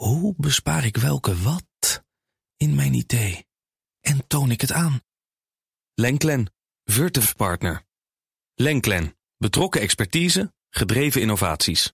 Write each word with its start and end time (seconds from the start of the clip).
Hoe 0.00 0.34
bespaar 0.36 0.84
ik 0.84 0.96
welke 0.96 1.36
wat 1.42 2.02
in 2.56 2.74
mijn 2.74 2.94
idee? 2.94 3.46
En 4.00 4.26
toon 4.26 4.50
ik 4.50 4.60
het 4.60 4.72
aan? 4.72 5.00
Lenklen, 5.94 6.52
Virtuf 6.84 7.36
Partner. 7.36 7.82
Lenklen, 8.54 9.16
betrokken 9.36 9.80
expertise, 9.80 10.52
gedreven 10.70 11.20
innovaties. 11.20 11.92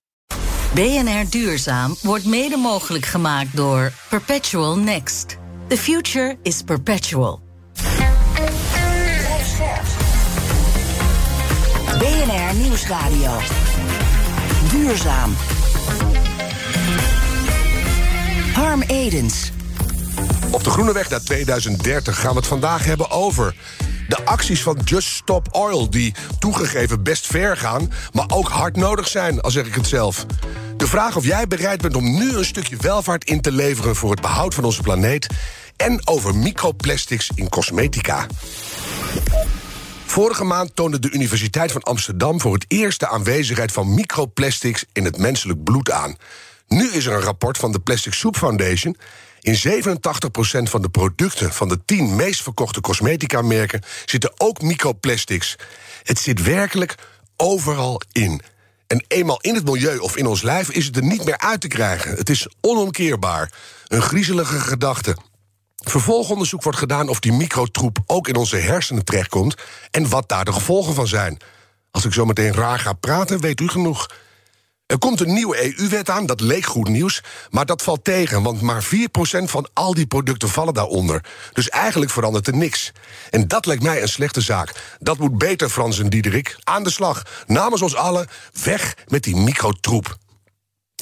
BNR 0.73 1.29
Duurzaam 1.29 1.95
wordt 2.01 2.25
mede 2.25 2.57
mogelijk 2.57 3.05
gemaakt 3.05 3.55
door 3.55 3.93
Perpetual 4.09 4.77
Next. 4.77 5.37
The 5.67 5.77
future 5.77 6.37
is 6.41 6.61
perpetual. 6.63 7.41
BNR 11.99 12.55
Nieuwsradio. 12.55 13.39
Duurzaam. 14.71 15.56
Harm 18.57 18.81
Edens. 18.81 19.51
Op 20.51 20.63
de 20.63 20.69
Groene 20.69 20.93
Weg 20.93 21.09
naar 21.09 21.21
2030 21.21 22.19
gaan 22.19 22.31
we 22.31 22.37
het 22.37 22.47
vandaag 22.47 22.85
hebben 22.85 23.09
over 23.09 23.55
de 24.07 24.25
acties 24.25 24.63
van 24.63 24.79
Just 24.85 25.07
Stop 25.07 25.47
Oil, 25.51 25.89
die 25.89 26.13
toegegeven 26.39 27.03
best 27.03 27.27
ver 27.27 27.57
gaan, 27.57 27.91
maar 28.11 28.25
ook 28.27 28.47
hard 28.47 28.75
nodig 28.75 29.07
zijn, 29.07 29.41
al 29.41 29.51
zeg 29.51 29.65
ik 29.65 29.75
het 29.75 29.87
zelf. 29.87 30.25
De 30.77 30.87
vraag 30.87 31.15
of 31.15 31.25
jij 31.25 31.47
bereid 31.47 31.81
bent 31.81 31.95
om 31.95 32.17
nu 32.17 32.37
een 32.37 32.45
stukje 32.45 32.77
welvaart 32.77 33.23
in 33.23 33.41
te 33.41 33.51
leveren 33.51 33.95
voor 33.95 34.11
het 34.11 34.21
behoud 34.21 34.53
van 34.53 34.63
onze 34.63 34.81
planeet. 34.81 35.27
En 35.75 36.07
over 36.07 36.35
microplastics 36.35 37.29
in 37.35 37.49
cosmetica. 37.49 38.25
Vorige 40.05 40.43
maand 40.43 40.75
toonde 40.75 40.99
de 40.99 41.11
Universiteit 41.11 41.71
van 41.71 41.83
Amsterdam 41.83 42.41
voor 42.41 42.53
het 42.53 42.65
eerst 42.67 42.99
de 42.99 43.07
aanwezigheid 43.07 43.71
van 43.71 43.93
microplastics 43.93 44.85
in 44.93 45.05
het 45.05 45.17
menselijk 45.17 45.63
bloed 45.63 45.91
aan. 45.91 46.15
Nu 46.67 46.91
is 46.91 47.05
er 47.05 47.13
een 47.13 47.21
rapport 47.21 47.57
van 47.57 47.71
de 47.71 47.79
Plastic 47.79 48.13
Soup 48.13 48.37
Foundation. 48.37 48.97
In 49.41 49.55
87% 49.55 49.57
van 50.63 50.81
de 50.81 50.89
producten 50.89 51.53
van 51.53 51.67
de 51.67 51.85
10 51.85 52.15
meest 52.15 52.41
verkochte 52.41 52.81
cosmetica-merken 52.81 53.81
zitten 54.05 54.31
ook 54.37 54.61
microplastics. 54.61 55.55
Het 56.03 56.19
zit 56.19 56.43
werkelijk 56.43 56.95
overal 57.37 58.01
in. 58.11 58.41
En 58.87 59.05
eenmaal 59.07 59.41
in 59.41 59.55
het 59.55 59.65
milieu 59.65 59.97
of 59.97 60.17
in 60.17 60.25
ons 60.25 60.41
lijf 60.41 60.69
is 60.69 60.85
het 60.85 60.95
er 60.95 61.03
niet 61.03 61.25
meer 61.25 61.37
uit 61.37 61.61
te 61.61 61.67
krijgen. 61.67 62.15
Het 62.15 62.29
is 62.29 62.47
onomkeerbaar. 62.61 63.51
Een 63.87 64.01
griezelige 64.01 64.59
gedachte. 64.59 65.17
Vervolgonderzoek 65.75 66.63
wordt 66.63 66.77
gedaan 66.77 67.09
of 67.09 67.19
die 67.19 67.33
microtroep 67.33 67.97
ook 68.05 68.27
in 68.27 68.35
onze 68.35 68.57
hersenen 68.57 69.05
terechtkomt 69.05 69.55
en 69.91 70.09
wat 70.09 70.29
daar 70.29 70.45
de 70.45 70.53
gevolgen 70.53 70.93
van 70.93 71.07
zijn. 71.07 71.37
Als 71.91 72.05
ik 72.05 72.13
zo 72.13 72.25
meteen 72.25 72.53
raar 72.53 72.79
ga 72.79 72.93
praten, 72.93 73.39
weet 73.39 73.61
u 73.61 73.67
genoeg. 73.67 74.07
Er 74.87 74.97
komt 74.97 75.19
een 75.19 75.33
nieuwe 75.33 75.77
EU-wet 75.79 76.09
aan, 76.09 76.25
dat 76.25 76.41
leek 76.41 76.65
goed 76.65 76.87
nieuws, 76.87 77.23
maar 77.49 77.65
dat 77.65 77.81
valt 77.81 78.03
tegen, 78.03 78.43
want 78.43 78.61
maar 78.61 78.83
4% 78.83 78.87
van 79.43 79.67
al 79.73 79.93
die 79.93 80.05
producten 80.05 80.49
vallen 80.49 80.73
daaronder. 80.73 81.23
Dus 81.53 81.69
eigenlijk 81.69 82.11
verandert 82.11 82.47
er 82.47 82.55
niks. 82.55 82.91
En 83.29 83.47
dat 83.47 83.65
lijkt 83.65 83.83
mij 83.83 84.01
een 84.01 84.09
slechte 84.09 84.41
zaak. 84.41 84.97
Dat 84.99 85.17
moet 85.17 85.37
beter, 85.37 85.69
Frans 85.69 85.99
en 85.99 86.09
Diederik. 86.09 86.57
Aan 86.63 86.83
de 86.83 86.89
slag. 86.89 87.23
Namens 87.47 87.81
ons 87.81 87.95
allen, 87.95 88.27
weg 88.63 88.93
met 89.07 89.23
die 89.23 89.35
microtroep. 89.35 90.17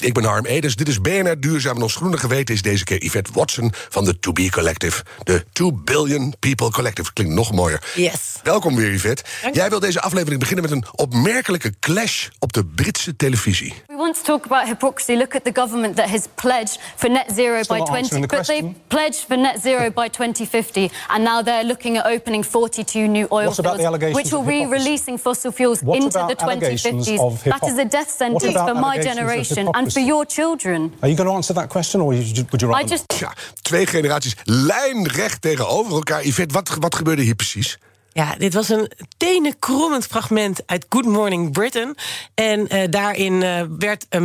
Ik 0.02 0.14
ben 0.14 0.24
Harm 0.24 0.44
Edens, 0.44 0.76
dit 0.76 0.88
is 0.88 1.00
BNR 1.00 1.40
Duurzaam... 1.40 1.76
en 1.76 1.82
ons 1.82 1.94
groene 1.94 2.16
geweten 2.16 2.54
is 2.54 2.62
deze 2.62 2.84
keer 2.84 3.02
Yvette 3.02 3.30
Watson 3.34 3.72
van 3.88 4.04
de 4.04 4.18
To 4.18 4.32
Be 4.32 4.50
Collective. 4.50 5.02
De 5.22 5.44
2 5.52 5.72
Billion 5.72 6.34
People 6.38 6.70
Collective. 6.70 7.12
Klinkt 7.12 7.34
nog 7.34 7.52
mooier. 7.52 7.82
Yes. 7.94 8.40
Welkom 8.42 8.76
weer, 8.76 8.92
Yvette. 8.92 9.22
Jij 9.52 9.68
wil 9.68 9.80
deze 9.80 10.00
aflevering 10.00 10.40
beginnen 10.40 10.64
met 10.64 10.72
een 10.72 10.84
opmerkelijke 10.94 11.74
clash... 11.80 12.28
op 12.38 12.52
de 12.52 12.64
Britse 12.64 13.16
televisie. 13.16 13.74
We 13.86 13.94
want 13.96 14.14
to 14.14 14.22
talk 14.22 14.44
about 14.44 14.66
hypocrisy. 14.66 15.12
Look 15.12 15.34
at 15.34 15.44
the 15.44 15.60
government 15.60 15.96
that 15.96 16.08
has 16.08 16.22
pledged 16.34 16.78
for 16.96 17.10
net 17.10 17.26
zero 17.34 17.60
by 17.68 17.76
not 17.76 17.86
20... 17.86 18.02
answering 18.02 18.28
the 18.28 18.36
But 18.36 18.46
they 18.46 18.74
pledged 18.86 19.24
for 19.26 19.36
net 19.36 19.60
zero 19.62 19.90
by 19.90 20.08
2050, 20.08 20.90
and 21.08 21.24
now 21.24 21.42
they're 21.42 21.64
looking 21.66 21.96
at 21.96 22.06
opening 22.06 22.44
42 22.44 23.08
new 23.08 23.26
oil 23.30 23.46
What 23.46 23.58
about 23.58 23.76
fields, 23.76 23.78
the 23.78 23.86
allegations 23.86 24.16
which 24.16 24.32
will 24.32 24.46
be 24.46 24.66
releasing 24.66 25.18
fossil 25.18 25.52
fuels 25.52 25.80
What 25.82 25.96
into 25.96 26.10
the 26.10 26.42
allegations 26.42 27.08
2050s. 27.08 27.18
of 27.18 27.42
That 27.44 27.62
is 27.62 27.78
a 27.78 27.84
death 27.84 28.10
sentence 28.10 28.52
for 28.52 28.74
my 28.74 28.98
generation 28.98 29.68
and 29.86 29.94
for 29.94 30.02
your 30.02 30.26
children. 30.26 30.92
Are 31.00 31.08
you 31.08 31.16
going 31.16 31.28
to 31.28 31.34
answer 31.34 31.54
that 31.54 31.68
question, 31.68 32.00
or 32.00 32.06
would 32.06 32.36
you, 32.36 32.44
would 32.50 32.60
you 32.60 32.68
I 32.68 32.72
rather? 32.72 32.88
just 32.88 33.04
Tja, 33.06 33.32
twee 33.62 33.86
generaties 33.86 34.36
lijnrecht 34.44 35.40
tegenover 35.42 35.92
elkaar. 35.92 36.22
Yvette, 36.22 36.52
wat, 36.52 36.76
wat 36.80 36.94
gebeurde 36.94 37.22
hier 37.22 37.34
precies? 37.34 37.78
Ja, 38.16 38.34
dit 38.38 38.54
was 38.54 38.68
een 38.68 38.90
tenenkrommend 39.16 40.06
fragment 40.06 40.60
uit 40.66 40.86
Good 40.88 41.04
Morning 41.04 41.52
Britain. 41.52 41.96
En 42.34 42.68
eh, 42.68 42.90
daarin 42.90 43.42
eh, 43.42 43.62
werd 43.78 44.06
eh, 44.08 44.20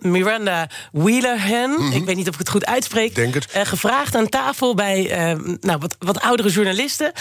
Miranda 0.00 0.68
Wheelerhan, 0.92 1.92
ik 1.92 2.04
weet 2.04 2.16
niet 2.16 2.28
of 2.28 2.32
ik 2.32 2.38
het 2.38 2.48
goed 2.48 2.66
uitspreek, 2.66 3.14
Denk 3.14 3.34
het. 3.34 3.46
gevraagd 3.52 4.14
aan 4.14 4.28
tafel 4.28 4.74
bij 4.74 4.98
nou, 5.60 5.78
wat, 5.78 5.96
wat 5.98 6.20
oudere 6.20 6.48
journalisten 6.48 7.12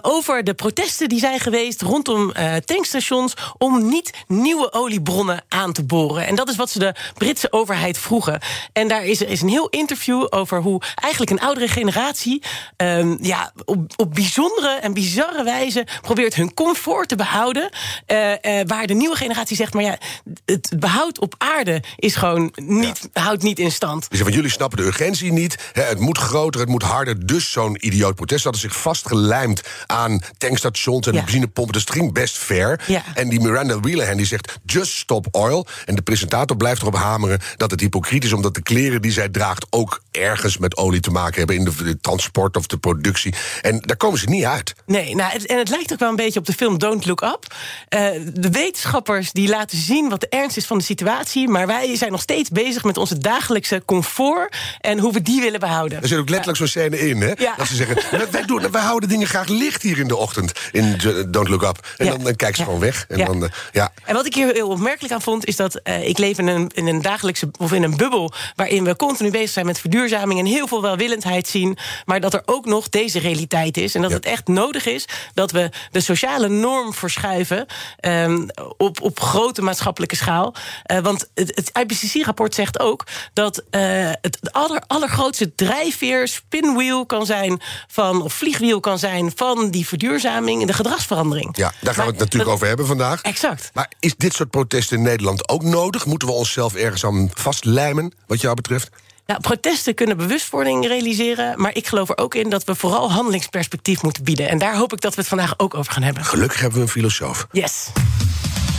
over 0.00 0.44
de 0.44 0.54
protesten 0.54 1.08
die 1.08 1.18
zijn 1.18 1.40
geweest 1.40 1.82
rondom 1.82 2.32
tankstations 2.64 3.34
om 3.58 3.88
niet 3.88 4.10
nieuwe 4.26 4.72
oliebronnen 4.72 5.44
aan 5.48 5.72
te 5.72 5.84
boren. 5.84 6.26
En 6.26 6.34
dat 6.34 6.48
is 6.48 6.56
wat 6.56 6.70
ze 6.70 6.78
de 6.78 6.94
Britse 7.14 7.52
overheid 7.52 7.98
vroegen. 7.98 8.40
En 8.72 8.88
daar 8.88 9.04
is, 9.04 9.22
is 9.22 9.42
een 9.42 9.48
heel 9.48 9.68
interview 9.68 10.26
over 10.30 10.60
hoe 10.60 10.82
eigenlijk 10.94 11.30
een 11.30 11.46
oudere 11.46 11.68
generatie 11.68 12.42
ehm, 12.76 13.16
ja, 13.20 13.52
op, 13.64 13.92
op 13.96 14.14
bijzondere 14.14 14.68
en 14.68 14.92
bizarre 15.14 15.44
wijze 15.44 15.86
probeert 16.00 16.34
hun 16.34 16.54
comfort 16.54 17.08
te 17.08 17.16
behouden. 17.16 17.70
eh, 18.06 18.60
eh, 18.60 18.66
waar 18.66 18.86
de 18.86 18.94
nieuwe 18.94 19.16
generatie 19.16 19.56
zegt, 19.56 19.74
maar 19.74 19.82
ja, 19.82 19.98
het 20.44 20.72
behoud 20.78 21.18
op 21.18 21.34
aarde 21.38 21.82
is 21.96 22.14
gewoon 22.14 22.52
niet, 22.54 23.08
houdt 23.12 23.42
niet 23.42 23.58
in 23.58 23.72
stand. 23.72 24.10
Dus 24.10 24.20
van 24.20 24.32
jullie 24.32 24.50
snappen 24.50 24.78
de 24.78 24.84
urgentie 24.84 25.32
niet. 25.32 25.56
Hè, 25.72 25.82
het 25.82 25.98
moet 25.98 26.18
groter, 26.18 26.60
het 26.60 26.68
moet 26.70 26.82
harder. 26.82 27.26
Dus 27.26 27.50
zo'n 27.50 27.76
idioot 27.86 28.14
protest. 28.14 28.42
Dat 28.44 28.52
hadden 28.52 28.70
zich 28.70 28.80
vastgelijmd 28.82 29.60
aan 29.86 30.20
tankstations 30.38 31.06
en 31.06 31.12
Ja. 31.14 31.20
benzinepompen. 31.22 31.72
Dus 31.72 31.82
het 31.82 31.92
ging 31.92 32.12
best 32.12 32.38
ver. 32.38 32.80
Ja. 32.86 33.02
En 33.14 33.28
die 33.28 33.40
Miranda 33.40 33.80
Wheelerhan 33.80 34.16
die 34.16 34.26
zegt 34.26 34.58
just 34.64 34.92
stop 34.92 35.26
oil. 35.30 35.66
En 35.84 35.94
de 35.94 36.02
presentator 36.02 36.56
blijft 36.56 36.80
erop 36.80 36.96
hameren 36.96 37.40
dat 37.56 37.70
het 37.70 37.80
hypocriet 37.80 38.24
is... 38.24 38.32
omdat 38.32 38.54
de 38.54 38.62
kleren 38.62 39.02
die 39.02 39.12
zij 39.12 39.28
draagt 39.28 39.66
ook 39.70 40.02
ergens 40.10 40.58
met 40.58 40.76
olie 40.76 41.00
te 41.00 41.10
maken 41.10 41.38
hebben... 41.38 41.56
in 41.56 41.64
de, 41.64 41.84
de 41.84 42.00
transport 42.00 42.56
of 42.56 42.66
de 42.66 42.78
productie. 42.78 43.34
En 43.62 43.78
daar 43.80 43.96
komen 43.96 44.18
ze 44.18 44.28
niet 44.28 44.44
uit. 44.44 44.74
Nee, 44.86 45.01
nou, 45.10 45.32
het, 45.32 45.46
en 45.46 45.58
het 45.58 45.68
lijkt 45.68 45.92
ook 45.92 45.98
wel 45.98 46.08
een 46.08 46.16
beetje 46.16 46.38
op 46.38 46.46
de 46.46 46.52
film 46.52 46.78
Don't 46.78 47.06
Look 47.06 47.20
Up. 47.22 47.54
Eh, 47.88 48.06
de 48.34 48.50
wetenschappers 48.50 49.32
die 49.32 49.48
laten 49.48 49.78
zien 49.78 50.08
wat 50.08 50.20
de 50.20 50.28
ernst 50.28 50.56
is 50.56 50.66
van 50.66 50.78
de 50.78 50.84
situatie... 50.84 51.48
maar 51.48 51.66
wij 51.66 51.96
zijn 51.96 52.10
nog 52.10 52.20
steeds 52.20 52.48
bezig 52.50 52.84
met 52.84 52.96
onze 52.96 53.18
dagelijkse 53.18 53.82
comfort... 53.86 54.56
en 54.80 54.98
hoe 54.98 55.12
we 55.12 55.22
die 55.22 55.40
willen 55.40 55.60
behouden. 55.60 56.02
Er 56.02 56.08
zit 56.08 56.18
ook 56.18 56.28
letterlijk 56.28 56.58
zo'n 56.58 56.66
scène 56.66 57.08
in, 57.08 57.20
hè? 57.20 57.32
Ja. 57.38 57.54
Dat 57.56 57.66
ze 57.66 57.74
zeggen, 57.74 58.30
"Wij- 58.30 58.44
doen, 58.44 58.70
wij 58.70 58.82
houden 58.82 59.08
dingen 59.08 59.26
graag 59.26 59.48
licht 59.48 59.82
hier 59.82 59.98
in 59.98 60.08
de 60.08 60.16
ochtend... 60.16 60.52
in 60.72 60.96
Don't 61.28 61.48
Look 61.48 61.62
Up. 61.62 61.86
En 61.96 62.04
Ja. 62.04 62.10
dan, 62.10 62.24
dan 62.24 62.36
kijken 62.36 62.56
ze 62.56 62.64
gewoon 62.64 62.80
weg. 62.80 63.04
En 63.08 63.24
dan, 63.24 63.44
eh, 63.44 63.50
ja. 63.72 63.92
En 64.04 64.14
wat 64.14 64.26
ik 64.26 64.34
hier 64.34 64.52
heel 64.52 64.68
opmerkelijk 64.68 65.14
aan 65.14 65.22
vond, 65.22 65.46
is 65.46 65.56
dat 65.56 65.74
eh, 65.74 66.08
ik 66.08 66.18
leef 66.18 66.38
in 66.38 66.46
een, 66.46 66.70
in 66.74 66.86
een 66.86 67.02
dagelijkse 67.02 67.50
of 67.58 67.72
in 67.72 67.82
een 67.82 67.96
bubbel 67.96 68.32
waarin 68.56 68.84
we 68.84 68.96
continu 68.96 69.30
bezig 69.30 69.50
zijn 69.50 69.66
met 69.66 69.78
verduurzaming 69.80 70.40
en 70.40 70.46
heel 70.46 70.66
veel 70.66 70.82
welwillendheid 70.82 71.48
zien, 71.48 71.78
maar 72.04 72.20
dat 72.20 72.34
er 72.34 72.42
ook 72.44 72.64
nog 72.66 72.88
deze 72.88 73.18
realiteit 73.18 73.76
is 73.76 73.94
en 73.94 74.02
dat 74.02 74.12
het 74.12 74.24
echt 74.26 74.46
nodig 74.48 74.86
is 74.86 74.91
dat 75.34 75.50
we 75.50 75.70
de 75.90 76.00
sociale 76.00 76.48
norm 76.48 76.94
verschuiven 76.94 77.66
ehm, 78.00 78.48
op, 78.76 79.00
op 79.00 79.20
grote 79.20 79.62
maatschappelijke 79.62 80.16
schaal. 80.16 80.54
Eh, 80.82 80.98
want 80.98 81.28
het, 81.34 81.52
het 81.54 81.70
IPCC-rapport 81.78 82.54
zegt 82.54 82.80
ook 82.80 83.06
dat 83.32 83.62
eh, 83.70 83.80
het 84.20 84.38
aller, 84.52 84.82
allergrootste 84.86 85.54
drijfveer, 85.54 86.28
spinwiel 86.28 87.06
kan 87.06 87.26
zijn 87.26 87.60
van, 87.88 88.22
of 88.22 88.32
vliegwiel 88.32 88.80
kan 88.80 88.98
zijn 88.98 89.32
van 89.34 89.70
die 89.70 89.86
verduurzaming 89.86 90.60
en 90.60 90.66
de 90.66 90.72
gedragsverandering. 90.72 91.56
ja, 91.56 91.72
daar 91.80 91.94
gaan 91.94 92.04
we 92.04 92.10
het 92.10 92.20
natuurlijk 92.20 92.44
dat- 92.44 92.54
over 92.54 92.66
hebben 92.66 92.86
vandaag. 92.86 93.22
Exact. 93.22 93.70
Maar 93.74 93.90
is 94.00 94.16
dit 94.16 94.34
soort 94.34 94.50
protesten 94.50 94.96
in 94.96 95.02
Nederland 95.02 95.48
ook 95.48 95.62
nodig? 95.62 96.06
Moeten 96.06 96.28
we 96.28 96.34
onszelf 96.34 96.74
ergens 96.74 97.04
aan 97.04 97.30
vastlijmen, 97.34 98.12
wat 98.26 98.40
jou 98.40 98.54
betreft? 98.54 98.90
Nou, 99.26 99.40
protesten 99.40 99.94
kunnen 99.94 100.16
bewustwording 100.16 100.86
realiseren, 100.86 101.60
maar 101.60 101.74
ik 101.74 101.86
geloof 101.86 102.08
er 102.08 102.18
ook 102.18 102.34
in 102.34 102.50
dat 102.50 102.64
we 102.64 102.74
vooral 102.74 103.12
handelingsperspectief 103.12 104.02
moeten 104.02 104.24
bieden. 104.24 104.48
En 104.48 104.58
daar 104.58 104.76
hoop 104.76 104.92
ik 104.92 105.00
dat 105.00 105.14
we 105.14 105.20
het 105.20 105.28
vandaag 105.28 105.54
ook 105.56 105.74
over 105.74 105.92
gaan 105.92 106.02
hebben. 106.02 106.24
Gelukkig 106.24 106.60
hebben 106.60 106.78
we 106.78 106.84
een 106.84 106.90
filosoof. 106.90 107.46
Yes. 107.50 107.86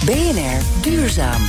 BNR 0.06 0.82
Duurzaam. 0.82 1.42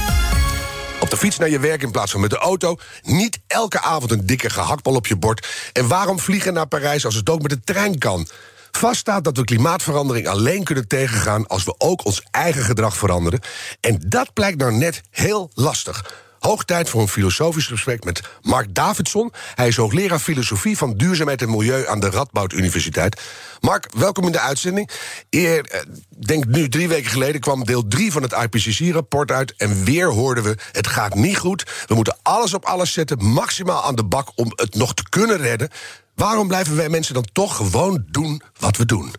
Op 1.01 1.11
de 1.11 1.17
fiets 1.17 1.39
naar 1.39 1.51
je 1.51 1.59
werk 1.59 1.83
in 1.83 1.91
plaats 1.91 2.13
van 2.13 2.21
met 2.21 2.31
de 2.31 2.37
auto. 2.37 2.77
Niet 3.03 3.39
elke 3.47 3.81
avond 3.81 4.11
een 4.11 4.27
dikke 4.27 4.51
gehaktbal 4.51 4.95
op 4.95 5.07
je 5.07 5.17
bord. 5.17 5.47
En 5.73 5.89
waarom 5.89 6.19
vliegen 6.19 6.55
naar 6.55 6.67
Parijs 6.67 7.05
als 7.05 7.15
het 7.15 7.31
ook 7.31 7.43
met 7.43 7.51
de 7.51 7.61
trein 7.61 7.99
kan? 7.99 8.27
Vast 8.71 9.01
staat 9.01 9.25
dat 9.25 9.37
we 9.37 9.45
klimaatverandering 9.45 10.29
alleen 10.29 10.65
kunnen 10.65 10.89
tegengaan 10.89 11.47
als 11.47 11.65
we 11.65 11.75
ook 11.79 12.05
ons 12.05 12.23
eigen 12.31 12.63
gedrag 12.63 12.97
veranderen. 12.97 13.41
En 13.81 14.03
dat 14.07 14.33
blijkt 14.33 14.59
nou 14.59 14.73
net 14.73 15.01
heel 15.11 15.51
lastig. 15.55 16.05
Hoog 16.45 16.65
tijd 16.65 16.89
voor 16.89 17.01
een 17.01 17.09
filosofisch 17.09 17.67
gesprek 17.67 18.05
met 18.05 18.23
Mark 18.43 18.75
Davidson. 18.75 19.33
Hij 19.55 19.69
is 19.69 19.77
hoogleraar 19.77 20.19
filosofie 20.19 20.77
van 20.77 20.97
duurzaamheid 20.97 21.43
en 21.43 21.51
milieu 21.51 21.87
aan 21.87 22.01
de 22.01 22.11
Radboud 22.11 22.53
Universiteit. 22.53 23.21
Mark, 23.61 23.89
welkom 23.97 24.27
in 24.27 24.33
de 24.33 24.41
uitzending. 24.41 24.91
Eer, 25.31 25.65
eh, 25.65 25.81
denk 26.27 26.47
nu 26.47 26.69
drie 26.69 26.89
weken 26.89 27.11
geleden 27.11 27.41
kwam 27.41 27.65
deel 27.65 27.87
3 27.87 28.13
van 28.13 28.23
het 28.23 28.33
IPCC-rapport 28.33 29.31
uit. 29.31 29.55
En 29.57 29.85
weer 29.85 30.09
hoorden 30.09 30.45
we: 30.45 30.57
het 30.73 30.87
gaat 30.87 31.15
niet 31.15 31.39
goed. 31.39 31.85
We 31.87 31.95
moeten 31.95 32.19
alles 32.23 32.55
op 32.55 32.65
alles 32.65 32.93
zetten, 32.93 33.25
maximaal 33.25 33.85
aan 33.85 33.95
de 33.95 34.05
bak 34.05 34.33
om 34.35 34.53
het 34.57 34.75
nog 34.75 34.95
te 34.95 35.09
kunnen 35.09 35.37
redden. 35.37 35.69
Waarom 36.15 36.49
blijven 36.49 36.77
wij 36.77 36.89
mensen 36.89 37.15
dan 37.15 37.29
toch 37.33 37.57
gewoon 37.57 38.05
doen 38.11 38.43
wat 38.59 38.77
we 38.77 38.85
doen? 38.85 39.13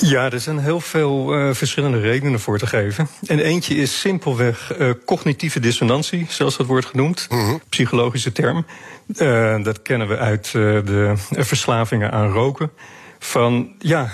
Ja, 0.00 0.30
er 0.30 0.40
zijn 0.40 0.58
heel 0.58 0.80
veel 0.80 1.38
uh, 1.38 1.54
verschillende 1.54 2.00
redenen 2.00 2.40
voor 2.40 2.58
te 2.58 2.66
geven. 2.66 3.08
En 3.26 3.38
eentje 3.38 3.74
is 3.74 4.00
simpelweg 4.00 4.78
uh, 4.78 4.90
cognitieve 5.06 5.60
dissonantie, 5.60 6.26
zoals 6.28 6.56
dat 6.56 6.66
wordt 6.66 6.86
genoemd. 6.86 7.26
Mm 7.30 7.44
-hmm. 7.44 7.60
Psychologische 7.68 8.32
term. 8.32 8.66
Uh, 9.16 9.62
dat 9.62 9.82
kennen 9.82 10.08
we 10.08 10.16
uit 10.16 10.52
de 10.52 11.14
verslavingen 11.30 12.12
aan 12.12 12.28
roken. 12.32 12.70
Van 13.18 13.72
ja, 13.78 14.10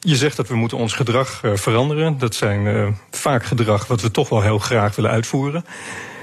je 0.00 0.16
zegt 0.16 0.36
dat 0.36 0.48
we 0.48 0.54
moeten 0.54 0.78
ons 0.78 0.92
gedrag 0.92 1.40
veranderen. 1.54 2.18
Dat 2.18 2.34
zijn 2.34 2.96
vaak 3.10 3.44
gedrag 3.44 3.86
wat 3.86 4.00
we 4.00 4.10
toch 4.10 4.28
wel 4.28 4.42
heel 4.42 4.58
graag 4.58 4.96
willen 4.96 5.10
uitvoeren. 5.10 5.64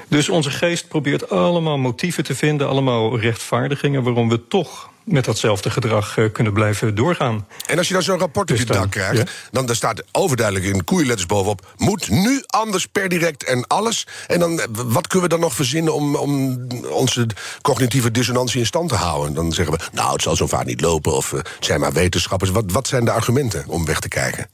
Dus 0.08 0.30
onze 0.30 0.52
geest 0.52 0.88
probeert 0.88 1.30
allemaal 1.30 1.78
motieven 1.78 2.24
te 2.24 2.36
vinden, 2.36 2.68
allemaal 2.68 3.20
rechtvaardigingen 3.20 4.04
waarom 4.04 4.30
we 4.30 4.48
toch 4.48 4.90
met 5.04 5.26
datzelfde 5.26 5.70
gedrag 5.70 6.18
uh, 6.18 6.32
kunnen 6.32 6.54
blijven 6.54 6.96
doorgaan. 6.96 7.48
En 7.66 7.78
als 7.78 7.88
je 7.88 7.94
dan 7.94 8.04
zo'n 8.04 8.20
rapport 8.20 8.52
op 8.52 8.58
je 8.58 8.66
dak 8.66 8.92
krijgt, 8.92 9.18
ja? 9.18 9.26
dan 9.52 9.66
daar 9.66 9.76
staat 9.76 10.04
overduidelijk 10.12 10.66
in 10.66 10.84
koeienletters 10.84 11.28
bovenop: 11.28 11.74
moet 11.78 12.10
nu 12.10 12.44
anders 12.48 12.86
per 12.86 13.10
direct 13.10 13.44
en 13.44 13.68
alles. 13.68 14.08
En 14.28 14.40
dan, 14.40 14.62
wat 14.72 15.08
kunnen 15.08 15.30
we 15.30 15.36
dan 15.36 15.44
nog 15.44 15.54
verzinnen 15.54 15.94
om, 15.94 16.16
om 16.16 16.62
onze 16.90 17.28
cognitieve 17.62 18.12
dissonantie 18.12 18.60
in 18.60 18.66
stand 18.66 18.90
te 18.90 18.96
houden? 18.96 19.34
Dan 19.34 19.52
zeggen 19.52 19.78
we: 19.78 19.84
nou, 19.92 20.14
het 20.14 20.22
zal 20.22 20.36
zo 20.36 20.48
vaak 20.48 20.66
niet 20.66 20.82
lopen, 20.82 21.14
of 21.14 21.32
uh, 21.32 21.40
het 21.40 21.66
zijn 21.66 21.80
maar 21.80 21.94
wetenschappers. 21.94 22.50
Wat, 22.50 22.72
wat 22.72 22.88
zijn 22.88 23.06
de 23.06 23.12
argumenten 23.12 23.64
om 23.68 23.86
weg 23.86 24.00
te 24.00 24.08
kijken? 24.08 24.48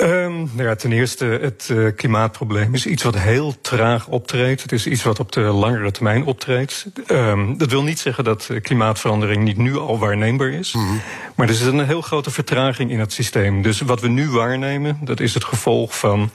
Um, 0.00 0.50
nou 0.52 0.68
ja, 0.68 0.74
ten 0.74 0.92
eerste, 0.92 1.24
het 1.24 1.68
uh, 1.72 1.90
klimaatprobleem 1.96 2.74
is 2.74 2.86
iets 2.86 3.02
wat 3.02 3.18
heel 3.18 3.54
traag 3.60 4.06
optreedt. 4.08 4.62
Het 4.62 4.72
is 4.72 4.86
iets 4.86 5.02
wat 5.02 5.20
op 5.20 5.32
de 5.32 5.40
langere 5.40 5.90
termijn 5.90 6.24
optreedt. 6.24 6.86
Um, 7.06 7.58
dat 7.58 7.70
wil 7.70 7.82
niet 7.82 7.98
zeggen 7.98 8.24
dat 8.24 8.50
klimaatverandering 8.62 9.44
niet 9.44 9.56
nu 9.56 9.76
al 9.76 9.98
waarneembaar 9.98 10.48
is. 10.48 10.72
Mm 10.72 10.86
-hmm. 10.86 11.00
Maar 11.34 11.48
er 11.48 11.54
zit 11.54 11.72
een 11.72 11.86
heel 11.86 12.00
grote 12.00 12.30
vertraging 12.30 12.90
in 12.90 13.00
het 13.00 13.12
systeem. 13.12 13.62
Dus 13.62 13.80
wat 13.80 14.00
we 14.00 14.08
nu 14.08 14.30
waarnemen, 14.30 14.98
dat 15.02 15.20
is 15.20 15.34
het 15.34 15.44
gevolg 15.44 15.98
van 15.98 16.30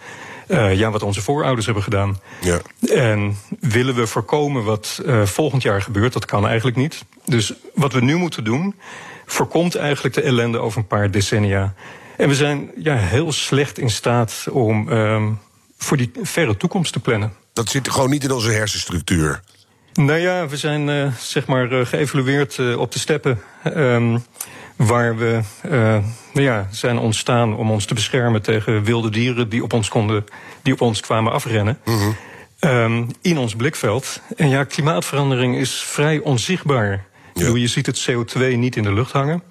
uh, 0.48 0.76
ja, 0.76 0.92
wat 0.92 1.04
onze 1.04 1.22
voorouders 1.22 1.66
hebben 1.66 1.84
gedaan. 1.84 2.20
Ja. 2.42 2.60
En 2.96 3.38
willen 3.60 3.96
we 3.96 4.08
voorkomen 4.08 4.64
wat 4.64 5.02
uh, 5.06 5.26
volgend 5.26 5.62
jaar 5.62 5.82
gebeurt, 5.82 6.14
dat 6.14 6.26
kan 6.26 6.48
eigenlijk 6.48 6.78
niet. 6.78 7.06
Dus 7.26 7.54
wat 7.74 7.94
we 7.94 8.02
nu 8.02 8.16
moeten 8.16 8.44
doen, 8.44 8.76
voorkomt 9.26 9.76
eigenlijk 9.76 10.16
de 10.16 10.22
ellende 10.22 10.60
over 10.60 10.80
een 10.80 10.88
paar 10.88 11.12
decennia. 11.12 11.74
En 12.22 12.28
we 12.28 12.36
zijn 12.36 12.72
ja, 12.78 12.96
heel 12.96 13.32
slecht 13.32 13.78
in 13.78 13.90
staat 13.90 14.48
om 14.52 14.90
um, 14.90 15.40
voor 15.78 15.98
die 15.98 16.12
verre 16.22 16.58
toekomst 16.58 16.94
te 16.94 17.00
plannen. 17.00 17.34
Dat 17.54 17.70
zit 17.70 17.90
gewoon 17.90 18.10
niet 18.10 18.24
in 18.24 18.32
onze 18.32 18.52
hersenstructuur. 18.52 19.42
Nou 19.94 20.20
ja, 20.20 20.48
we 20.48 20.58
zijn 20.58 20.88
uh, 20.88 21.14
zeg 21.20 21.46
maar 21.46 21.72
uh, 21.72 21.86
geëvalueerd 21.86 22.58
uh, 22.58 22.80
op 22.80 22.92
de 22.92 23.00
steppen. 23.00 23.42
Um, 23.78 24.24
waar 24.76 25.18
we 25.18 25.40
nou 26.34 26.46
ja, 26.46 26.68
zijn 26.72 26.98
ontstaan 26.98 27.56
om 27.56 27.72
ons 27.72 27.86
te 27.86 27.94
beschermen 27.94 28.42
tegen 28.42 28.84
wilde 28.84 29.10
dieren 29.10 29.50
die 29.50 29.64
op 29.64 29.74
ons, 29.74 29.90
konden, 29.90 30.26
die 30.62 30.74
op 30.74 30.82
ons 30.82 31.00
kwamen 31.00 31.32
afrennen. 31.32 31.80
-hmm. 31.84 32.16
um, 32.60 33.08
in 33.22 33.38
ons 33.38 33.56
blikveld. 33.56 34.22
En 34.38 34.50
ja, 34.50 34.64
klimaatverandering 34.64 35.56
is 35.58 35.74
vrij 35.74 36.20
onzichtbaar. 36.20 37.06
Ja. 37.34 37.56
Je 37.56 37.68
ziet 37.68 37.86
het 37.86 38.10
CO2 38.12 38.40
niet 38.40 38.76
in 38.76 38.84
de 38.84 38.94
lucht 38.94 39.12
hangen. 39.12 39.44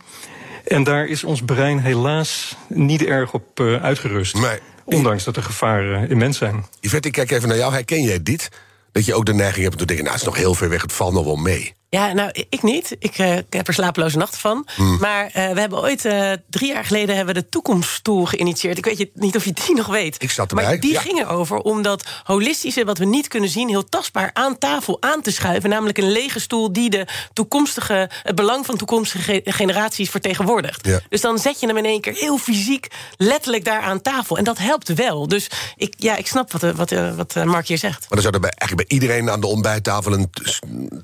En 0.70 0.84
daar 0.84 1.06
is 1.06 1.24
ons 1.24 1.42
brein 1.42 1.78
helaas 1.78 2.56
niet 2.68 3.04
erg 3.04 3.32
op 3.32 3.60
uh, 3.60 3.82
uitgerust. 3.82 4.34
Nee. 4.34 4.58
Ondanks 4.84 5.24
dat 5.24 5.34
de 5.34 5.42
gevaren 5.42 6.10
immens 6.10 6.38
zijn. 6.38 6.64
Yvette, 6.80 7.08
ik 7.08 7.14
kijk 7.14 7.30
even 7.30 7.48
naar 7.48 7.56
jou. 7.56 7.72
Herken 7.72 8.02
jij 8.02 8.22
dit? 8.22 8.48
Dat 8.92 9.04
je 9.04 9.14
ook 9.14 9.26
de 9.26 9.34
neiging 9.34 9.62
hebt 9.62 9.74
om 9.74 9.80
te 9.80 9.86
denken... 9.86 10.04
nou, 10.04 10.16
het 10.16 10.26
is 10.26 10.32
nog 10.32 10.42
heel 10.42 10.54
ver 10.54 10.68
weg, 10.68 10.82
het 10.82 10.92
valt 10.92 11.12
nog 11.12 11.24
wel 11.24 11.36
mee. 11.36 11.74
Ja, 11.90 12.12
nou, 12.12 12.30
ik 12.48 12.62
niet. 12.62 12.96
Ik, 12.98 13.18
uh, 13.18 13.36
ik 13.36 13.44
heb 13.48 13.68
er 13.68 13.74
slapeloze 13.74 14.16
nachten 14.16 14.40
van. 14.40 14.66
Hmm. 14.74 14.98
Maar 15.00 15.24
uh, 15.24 15.32
we 15.32 15.60
hebben 15.60 15.78
ooit, 15.78 16.04
uh, 16.04 16.32
drie 16.50 16.72
jaar 16.72 16.84
geleden, 16.84 17.16
hebben 17.16 17.34
we 17.34 17.40
de 17.40 17.48
toekomststoel 17.48 18.24
geïnitieerd. 18.24 18.78
Ik 18.78 18.84
weet 18.84 18.98
je, 18.98 19.10
niet 19.14 19.36
of 19.36 19.44
je 19.44 19.52
die 19.52 19.74
nog 19.80 19.86
weet. 19.86 20.22
Ik 20.22 20.30
zat 20.30 20.50
erbij. 20.50 20.64
Maar 20.64 20.80
die 20.80 20.92
ja. 20.92 21.00
ging 21.00 21.18
erover 21.18 21.58
om 21.58 21.82
dat 21.82 22.04
holistische, 22.24 22.84
wat 22.84 22.98
we 22.98 23.04
niet 23.04 23.28
kunnen 23.28 23.48
zien... 23.48 23.68
heel 23.68 23.84
tastbaar 23.84 24.30
aan 24.32 24.58
tafel 24.58 25.02
aan 25.02 25.22
te 25.22 25.30
schuiven. 25.30 25.70
Namelijk 25.70 25.98
een 25.98 26.12
lege 26.12 26.40
stoel 26.40 26.72
die 26.72 26.90
de 26.90 27.06
toekomstige, 27.32 28.10
het 28.22 28.34
belang 28.34 28.66
van 28.66 28.76
toekomstige 28.76 29.40
generaties 29.44 30.10
vertegenwoordigt. 30.10 30.86
Ja. 30.86 31.00
Dus 31.08 31.20
dan 31.20 31.38
zet 31.38 31.60
je 31.60 31.66
hem 31.66 31.76
in 31.76 31.84
één 31.84 32.00
keer 32.00 32.14
heel 32.14 32.38
fysiek, 32.38 32.86
letterlijk 33.16 33.64
daar 33.64 33.82
aan 33.82 34.02
tafel. 34.02 34.38
En 34.38 34.44
dat 34.44 34.58
helpt 34.58 34.94
wel. 34.94 35.28
Dus 35.28 35.50
ik, 35.76 35.94
ja, 35.96 36.16
ik 36.16 36.26
snap 36.26 36.52
wat, 36.52 36.74
wat, 36.76 36.90
wat 37.16 37.44
Mark 37.44 37.66
hier 37.66 37.78
zegt. 37.78 38.00
Maar 38.00 38.08
dan 38.08 38.20
zou 38.20 38.34
er 38.34 38.40
bij, 38.40 38.50
eigenlijk 38.50 38.88
bij 38.88 38.98
iedereen 38.98 39.30
aan 39.30 39.40
de 39.40 39.46
ontbijttafel... 39.46 40.12
een 40.12 40.30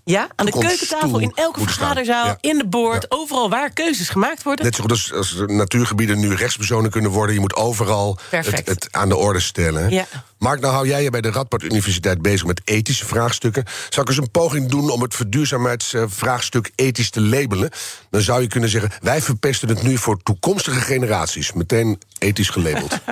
ja, 0.05 0.29
aan 0.35 0.47
de 0.47 0.53
keuken 0.53 0.76
keukentafel, 0.79 1.19
in 1.19 1.33
elke 1.35 1.61
vergaderzaal, 1.61 2.27
ja. 2.27 2.39
in 2.41 2.59
de 2.59 2.67
boord, 2.67 3.07
ja. 3.09 3.17
overal 3.17 3.51
waar 3.51 3.71
keuzes 3.71 4.09
gemaakt 4.09 4.43
worden. 4.43 4.65
Net 4.65 4.75
zo 4.75 4.83
goed 4.83 4.91
als, 4.91 5.13
als 5.13 5.43
natuurgebieden 5.47 6.19
nu 6.19 6.35
rechtspersonen 6.35 6.91
kunnen 6.91 7.11
worden. 7.11 7.35
Je 7.35 7.41
moet 7.41 7.57
overal 7.57 8.19
het, 8.31 8.69
het, 8.69 8.89
aan 8.91 9.09
de 9.09 9.17
orde 9.17 9.41
stellen. 9.41 9.91
Ja. 9.91 10.07
Mark, 10.39 10.61
nou 10.61 10.73
hou 10.73 10.87
jij 10.89 11.03
je 11.03 11.11
bij 11.11 11.21
de 11.21 11.31
Radboud 11.31 11.63
Universiteit 11.63 12.23
bezig 12.23 12.47
met 12.47 12.61
ethische 12.65 13.07
vraagstukken. 13.07 13.65
Zal 13.89 14.03
ik 14.03 14.09
eens 14.09 14.19
een 14.19 14.31
poging 14.31 14.71
doen 14.71 14.91
om 14.91 15.03
het 15.03 15.15
verduurzaamheidsvraagstuk 15.15 16.71
ethisch 16.75 17.11
te 17.11 17.21
labelen? 17.21 17.71
Dan 18.11 18.21
zou 18.21 18.43
je 18.43 18.49
kunnen 18.49 18.71
zeggen, 18.71 18.91
wij 19.03 19.23
verpesten 19.23 19.69
het 19.69 19.83
nu 19.83 19.97
voor 19.97 20.23
toekomstige 20.23 20.81
generaties. 20.81 21.53
Meteen 21.53 22.01
ethisch 22.19 22.49
gelabeld. 22.49 22.99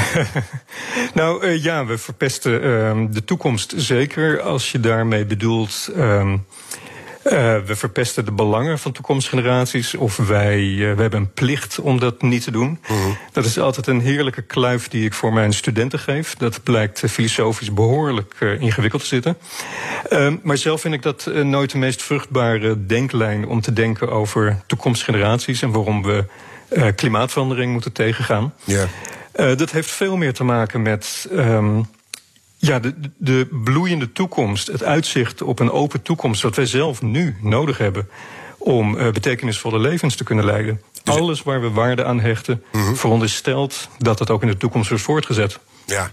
nou 1.14 1.46
uh, 1.46 1.62
ja, 1.62 1.86
we 1.86 1.98
verpesten 1.98 2.64
uh, 2.64 3.06
de 3.10 3.24
toekomst 3.24 3.74
zeker 3.76 4.40
als 4.40 4.72
je 4.72 4.80
daarmee 4.80 5.24
bedoelt. 5.24 5.88
Uh, 5.96 6.32
uh, 7.24 7.32
we 7.66 7.76
verpesten 7.76 8.24
de 8.24 8.32
belangen 8.32 8.78
van 8.78 8.92
toekomstgeneraties. 8.92 9.94
Of 9.94 10.16
wij 10.16 10.60
uh, 10.60 10.94
we 10.94 11.00
hebben 11.00 11.20
een 11.20 11.32
plicht 11.32 11.80
om 11.80 11.98
dat 11.98 12.22
niet 12.22 12.44
te 12.44 12.50
doen. 12.50 12.78
-hmm. 12.82 13.16
Dat 13.32 13.44
is 13.44 13.58
altijd 13.58 13.86
een 13.86 14.00
heerlijke 14.00 14.42
kluif 14.42 14.88
die 14.88 15.04
ik 15.04 15.12
voor 15.12 15.32
mijn 15.32 15.52
studenten 15.52 15.98
geef. 15.98 16.34
Dat 16.34 16.62
blijkt 16.62 17.02
filosofisch 17.10 17.72
behoorlijk 17.72 18.56
ingewikkeld 18.58 19.02
te 19.02 19.08
zitten. 19.08 19.36
Ehm, 20.08 20.36
maar 20.42 20.56
zelf 20.56 20.80
vind 20.80 20.94
ik 20.94 21.02
dat 21.02 21.30
nooit 21.42 21.70
de 21.70 21.78
meest 21.78 22.02
vruchtbare 22.02 22.86
denklijn 22.86 23.46
om 23.46 23.60
te 23.60 23.72
denken 23.72 24.10
over 24.10 24.62
toekomstgeneraties 24.66 25.62
en 25.62 25.70
waarom 25.70 26.02
we 26.02 26.24
klimaatverandering 26.94 27.72
moeten 27.72 27.92
tegengaan. 27.92 28.54
Yeah. 28.64 28.88
Dat 29.32 29.70
heeft 29.70 29.90
veel 29.90 30.16
meer 30.16 30.32
te 30.32 30.44
maken 30.44 30.82
met 30.82 31.28
um, 31.32 31.86
ja, 32.66 32.78
de, 32.78 32.94
de 33.16 33.48
bloeiende 33.64 34.12
toekomst, 34.12 34.66
het 34.66 34.82
uitzicht 34.82 35.42
op 35.42 35.58
een 35.58 35.70
open 35.70 36.02
toekomst, 36.02 36.42
wat 36.42 36.56
wij 36.56 36.66
zelf 36.66 37.02
nu 37.02 37.36
nodig 37.40 37.78
hebben 37.78 38.08
om 38.58 38.96
uh, 38.96 39.10
betekenisvolle 39.10 39.78
levens 39.78 40.16
te 40.16 40.24
kunnen 40.24 40.44
leiden. 40.44 40.80
Dus 41.02 41.14
Alles 41.14 41.42
waar 41.42 41.60
we 41.60 41.70
waarde 41.70 42.04
aan 42.04 42.20
hechten, 42.20 42.62
-hmm. 42.72 42.96
veronderstelt 42.96 43.88
dat 43.98 44.18
het 44.18 44.30
ook 44.30 44.42
in 44.42 44.48
de 44.48 44.56
toekomst 44.56 44.88
wordt 44.88 45.04
voortgezet. 45.04 45.58
Ja, 45.86 46.10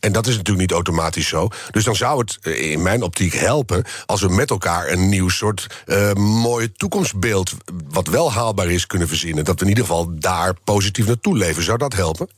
en 0.00 0.12
dat 0.12 0.26
is 0.26 0.36
natuurlijk 0.36 0.60
niet 0.60 0.72
automatisch 0.72 1.28
zo. 1.28 1.48
Dus 1.70 1.84
dan 1.84 1.96
zou 1.96 2.18
het 2.18 2.46
in 2.46 2.82
mijn 2.82 3.02
optiek 3.02 3.34
helpen 3.34 3.84
als 4.06 4.20
we 4.20 4.28
met 4.28 4.50
elkaar 4.50 4.88
een 4.88 5.08
nieuw 5.08 5.28
soort 5.28 5.66
uh, 5.86 6.12
mooi 6.12 6.72
toekomstbeeld, 6.72 7.54
wat 7.88 8.08
wel 8.08 8.32
haalbaar 8.32 8.70
is, 8.70 8.86
kunnen 8.86 9.08
verzinnen. 9.08 9.44
Dat 9.44 9.58
we 9.58 9.62
in 9.62 9.68
ieder 9.68 9.84
geval 9.84 10.18
daar 10.18 10.54
positief 10.64 11.06
naartoe 11.06 11.36
leven. 11.36 11.62
Zou 11.62 11.78
dat 11.78 11.94
helpen? 11.94 12.28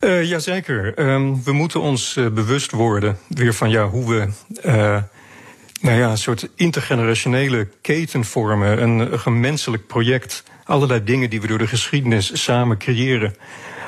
Uh, 0.00 0.24
jazeker. 0.24 0.98
Um, 0.98 1.44
we 1.44 1.52
moeten 1.52 1.80
ons 1.80 2.16
uh, 2.16 2.28
bewust 2.28 2.70
worden 2.70 3.18
weer 3.28 3.54
van 3.54 3.70
ja, 3.70 3.88
hoe 3.88 4.08
we 4.08 4.28
uh, 4.66 5.02
nou 5.80 5.98
ja, 5.98 6.10
een 6.10 6.18
soort 6.18 6.48
intergenerationele 6.54 7.68
keten 7.80 8.24
vormen. 8.24 8.82
Een 8.82 9.18
gemenselijk 9.18 9.86
project. 9.86 10.42
Allerlei 10.64 11.04
dingen 11.04 11.30
die 11.30 11.40
we 11.40 11.46
door 11.46 11.58
de 11.58 11.66
geschiedenis 11.66 12.42
samen 12.42 12.78
creëren. 12.78 13.36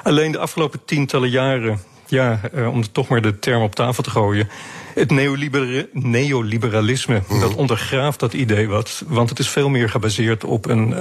Alleen 0.02 0.32
de 0.32 0.38
afgelopen 0.38 0.84
tientallen 0.84 1.30
jaren, 1.30 1.80
ja, 2.06 2.40
om 2.72 2.92
toch 2.92 3.08
maar 3.08 3.22
de 3.22 3.38
term 3.38 3.62
op 3.62 3.74
tafel 3.74 4.02
te 4.02 4.10
gooien. 4.10 4.48
Het 4.94 5.10
neoliber 5.10 5.88
neoliberalisme, 5.92 7.22
mm. 7.28 7.40
dat 7.40 7.54
ondergraaft 7.54 8.20
dat 8.20 8.32
idee 8.32 8.68
wat. 8.68 9.02
Want 9.06 9.28
het 9.28 9.38
is 9.38 9.48
veel 9.48 9.68
meer 9.68 9.88
gebaseerd 9.88 10.44
op 10.44 10.66
een 10.66 10.94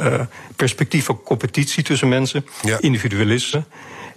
perspectief 0.56 1.06
van 1.06 1.22
competitie 1.24 1.84
tussen 1.84 2.08
mensen, 2.08 2.46
ja. 2.62 2.78
individualisme. 2.80 3.64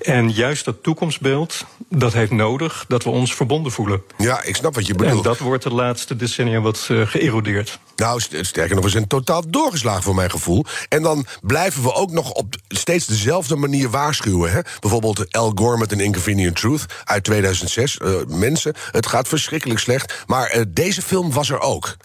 En 0.01 0.31
juist 0.31 0.65
dat 0.65 0.83
toekomstbeeld, 0.83 1.65
dat 1.89 2.13
heeft 2.13 2.31
nodig 2.31 2.85
dat 2.89 3.05
we 3.05 3.11
ons 3.11 3.35
verbonden 3.35 3.73
voelen. 3.73 4.03
Ja, 4.19 4.43
ik 4.43 4.57
snap 4.57 4.75
wat 4.75 4.87
je 4.87 4.95
bedoelt. 4.95 5.17
En 5.17 5.23
dat 5.23 5.39
wordt 5.39 5.63
de 5.63 5.73
laatste 5.73 6.17
decennia 6.17 6.61
wat 6.61 6.89
uh, 6.91 7.07
geërodeerd. 7.07 7.79
Nou, 7.97 8.21
sterker 8.21 8.75
nog, 8.75 8.85
we 8.85 8.91
zijn 8.91 9.07
totaal 9.07 9.43
doorgeslagen 9.49 10.03
voor 10.03 10.15
mijn 10.15 10.31
gevoel. 10.31 10.65
En 10.89 11.03
dan 11.03 11.27
blijven 11.43 11.83
we 11.83 11.95
ook 11.95 12.11
nog 12.11 12.33
op 12.33 12.55
steeds 12.69 13.07
dezelfde 13.07 13.57
manier 13.57 13.91
waarschuwen. 13.91 14.53
Hè? 14.53 14.61
Bijvoorbeeld 14.81 15.33
Al 15.33 15.53
Gore 15.55 15.79
met 15.79 15.93
een 15.93 16.01
Inconvenient 16.01 16.57
Truth 16.57 16.87
uit 17.05 17.25
2006. 17.25 17.99
Uh, 18.03 18.15
mensen, 18.27 18.75
het 18.91 19.07
gaat 19.07 19.29
verschrikkelijk 19.29 19.81
slecht. 19.81 20.25
Maar 20.27 20.57
uh, 20.57 20.63
deze 20.69 21.03
film 21.03 21.33
was 21.33 21.51
er 21.51 21.61
ook. 21.61 21.97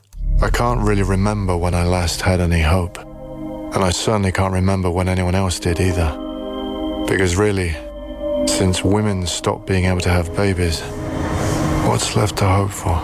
I 0.44 0.50
can't 0.50 0.88
really 0.88 1.10
remember 1.10 1.60
when 1.60 1.74
I 1.74 1.84
last 1.88 2.22
had 2.22 2.40
any 2.40 2.66
hope. 2.66 3.00
And 3.72 3.88
I 3.88 3.92
certainly 3.92 4.32
can't 4.32 4.54
remember 4.54 4.94
when 4.94 5.08
anyone 5.08 5.38
else 5.38 5.60
did 5.60 5.80
either. 5.80 6.35
Because 7.06 7.36
really, 7.38 7.76
since 8.46 8.88
women 8.88 9.28
stopped 9.28 9.66
being 9.66 9.88
able 9.88 10.02
to 10.02 10.10
have 10.10 10.32
babies, 10.32 10.82
what's 11.86 12.16
left 12.16 12.36
to 12.36 12.46
hope 12.46 12.72
for? 12.72 13.02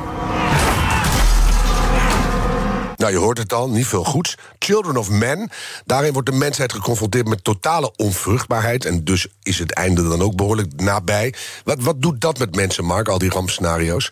Nou, 2.97 3.13
je 3.13 3.19
hoort 3.19 3.37
het 3.37 3.53
al, 3.53 3.69
niet 3.69 3.87
veel 3.87 4.03
goeds. 4.03 4.37
Children 4.59 4.97
of 4.97 5.09
Men. 5.09 5.49
Daarin 5.85 6.13
wordt 6.13 6.31
de 6.31 6.37
mensheid 6.37 6.73
geconfronteerd 6.73 7.27
met 7.27 7.43
totale 7.43 7.93
onvruchtbaarheid. 7.95 8.85
En 8.85 9.03
dus 9.03 9.27
is 9.43 9.59
het 9.59 9.73
einde 9.73 10.07
dan 10.07 10.21
ook 10.21 10.35
behoorlijk 10.35 10.81
nabij. 10.81 11.33
Wat, 11.63 11.79
wat 11.79 12.01
doet 12.01 12.21
dat 12.21 12.39
met 12.39 12.55
mensen, 12.55 12.85
Mark, 12.85 13.07
al 13.07 13.17
die 13.17 13.29
rampscenario's? 13.29 14.11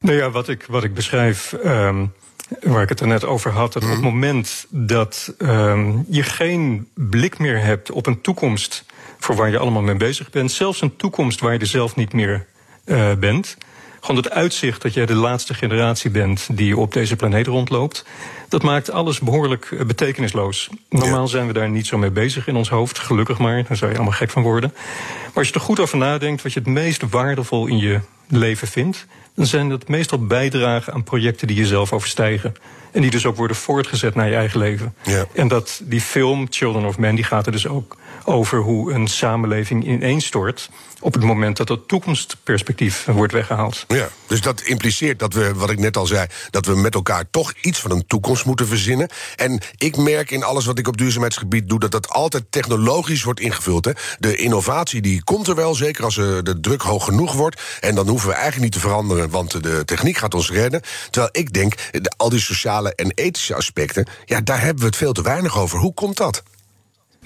Nou 0.00 0.16
ja, 0.16 0.30
wat 0.30 0.48
ik, 0.48 0.64
wat 0.68 0.84
ik 0.84 0.94
beschrijf. 0.94 1.54
Um, 1.64 2.12
waar 2.60 2.82
ik 2.82 2.88
het 2.88 3.00
er 3.00 3.06
net 3.06 3.24
over 3.24 3.50
had. 3.50 3.72
Dat 3.72 3.82
op 3.82 3.88
het 3.90 4.00
moment 4.00 4.66
dat 4.68 5.34
um, 5.38 6.04
je 6.08 6.22
geen 6.22 6.88
blik 6.94 7.38
meer 7.38 7.62
hebt 7.62 7.90
op 7.90 8.06
een 8.06 8.20
toekomst. 8.20 8.84
Voor 9.18 9.36
waar 9.36 9.50
je 9.50 9.58
allemaal 9.58 9.82
mee 9.82 9.96
bezig 9.96 10.30
bent. 10.30 10.52
zelfs 10.52 10.80
een 10.80 10.96
toekomst 10.96 11.40
waar 11.40 11.52
je 11.52 11.58
er 11.58 11.66
zelf 11.66 11.96
niet 11.96 12.12
meer 12.12 12.46
uh, 12.84 13.12
bent 13.14 13.56
gewoon 14.00 14.22
het 14.22 14.30
uitzicht 14.30 14.82
dat 14.82 14.94
jij 14.94 15.06
de 15.06 15.14
laatste 15.14 15.54
generatie 15.54 16.10
bent 16.10 16.46
die 16.52 16.76
op 16.76 16.92
deze 16.92 17.16
planeet 17.16 17.46
rondloopt, 17.46 18.04
dat 18.48 18.62
maakt 18.62 18.90
alles 18.90 19.20
behoorlijk 19.20 19.70
eh, 19.70 19.86
betekenisloos. 19.86 20.68
Normaal 20.88 21.28
zijn 21.28 21.46
we 21.46 21.52
daar 21.52 21.70
niet 21.70 21.86
zo 21.86 21.98
mee 21.98 22.10
bezig 22.10 22.46
in 22.46 22.56
ons 22.56 22.68
hoofd, 22.68 22.98
gelukkig 22.98 23.38
maar, 23.38 23.64
daar 23.68 23.76
zou 23.76 23.90
je 23.90 23.96
allemaal 23.96 24.16
gek 24.16 24.30
van 24.30 24.42
worden. 24.42 24.72
Maar 24.74 25.32
als 25.34 25.48
je 25.48 25.54
er 25.54 25.60
goed 25.60 25.80
over 25.80 25.98
nadenkt, 25.98 26.42
wat 26.42 26.52
je 26.52 26.58
het 26.58 26.68
meest 26.68 27.02
waardevol 27.10 27.66
in 27.66 27.78
je 27.78 28.00
leven 28.28 28.68
vindt, 28.68 29.06
dan 29.34 29.46
zijn 29.46 29.68
dat 29.68 29.88
meestal 29.88 30.26
bijdragen 30.26 30.92
aan 30.92 31.04
projecten 31.04 31.46
die 31.46 31.56
jezelf 31.56 31.92
overstijgen. 31.92 32.54
En 32.92 33.00
die 33.00 33.10
dus 33.10 33.26
ook 33.26 33.36
worden 33.36 33.56
voortgezet 33.56 34.14
naar 34.14 34.28
je 34.28 34.34
eigen 34.34 34.58
leven. 34.58 34.94
Ja. 35.02 35.26
En 35.34 35.48
dat 35.48 35.80
die 35.84 36.00
film 36.00 36.46
Children 36.50 36.84
of 36.84 36.98
Men, 36.98 37.14
die 37.14 37.24
gaat 37.24 37.46
er 37.46 37.52
dus 37.52 37.66
ook 37.66 37.96
over 38.28 38.58
hoe 38.58 38.92
een 38.92 39.06
samenleving 39.06 39.86
ineenstort 39.86 40.70
op 41.00 41.14
het 41.14 41.22
moment 41.22 41.56
dat 41.56 41.68
het 41.68 41.88
toekomstperspectief 41.88 43.04
wordt 43.04 43.32
weggehaald. 43.32 43.84
Ja, 43.88 44.08
dus 44.26 44.40
dat 44.40 44.60
impliceert 44.60 45.18
dat 45.18 45.32
we, 45.32 45.54
wat 45.54 45.70
ik 45.70 45.78
net 45.78 45.96
al 45.96 46.06
zei, 46.06 46.26
dat 46.50 46.66
we 46.66 46.76
met 46.76 46.94
elkaar 46.94 47.30
toch 47.30 47.52
iets 47.60 47.80
van 47.80 47.90
een 47.90 48.06
toekomst 48.06 48.44
moeten 48.44 48.66
verzinnen. 48.66 49.08
En 49.36 49.60
ik 49.76 49.96
merk 49.96 50.30
in 50.30 50.44
alles 50.44 50.66
wat 50.66 50.78
ik 50.78 50.88
op 50.88 50.96
duurzaamheidsgebied 50.96 51.68
doe, 51.68 51.78
dat 51.78 51.90
dat 51.90 52.08
altijd 52.08 52.44
technologisch 52.50 53.22
wordt 53.22 53.40
ingevuld. 53.40 53.84
Hè. 53.84 53.92
De 54.18 54.36
innovatie 54.36 55.00
die 55.00 55.24
komt 55.24 55.46
er 55.46 55.54
wel, 55.54 55.74
zeker 55.74 56.04
als 56.04 56.14
de 56.14 56.58
druk 56.60 56.82
hoog 56.82 57.04
genoeg 57.04 57.32
wordt. 57.32 57.62
En 57.80 57.94
dan 57.94 58.08
hoeven 58.08 58.28
we 58.28 58.34
eigenlijk 58.34 58.64
niet 58.64 58.82
te 58.82 58.88
veranderen, 58.88 59.30
want 59.30 59.62
de 59.62 59.84
techniek 59.84 60.16
gaat 60.16 60.34
ons 60.34 60.50
redden. 60.50 60.82
Terwijl 61.10 61.32
ik 61.32 61.52
denk, 61.52 61.74
de, 61.90 62.12
al 62.16 62.28
die 62.28 62.40
sociale 62.40 62.94
en 62.94 63.12
ethische 63.14 63.54
aspecten, 63.54 64.06
ja, 64.24 64.40
daar 64.40 64.60
hebben 64.60 64.80
we 64.80 64.86
het 64.86 64.96
veel 64.96 65.12
te 65.12 65.22
weinig 65.22 65.58
over. 65.58 65.78
Hoe 65.78 65.94
komt 65.94 66.16
dat? 66.16 66.42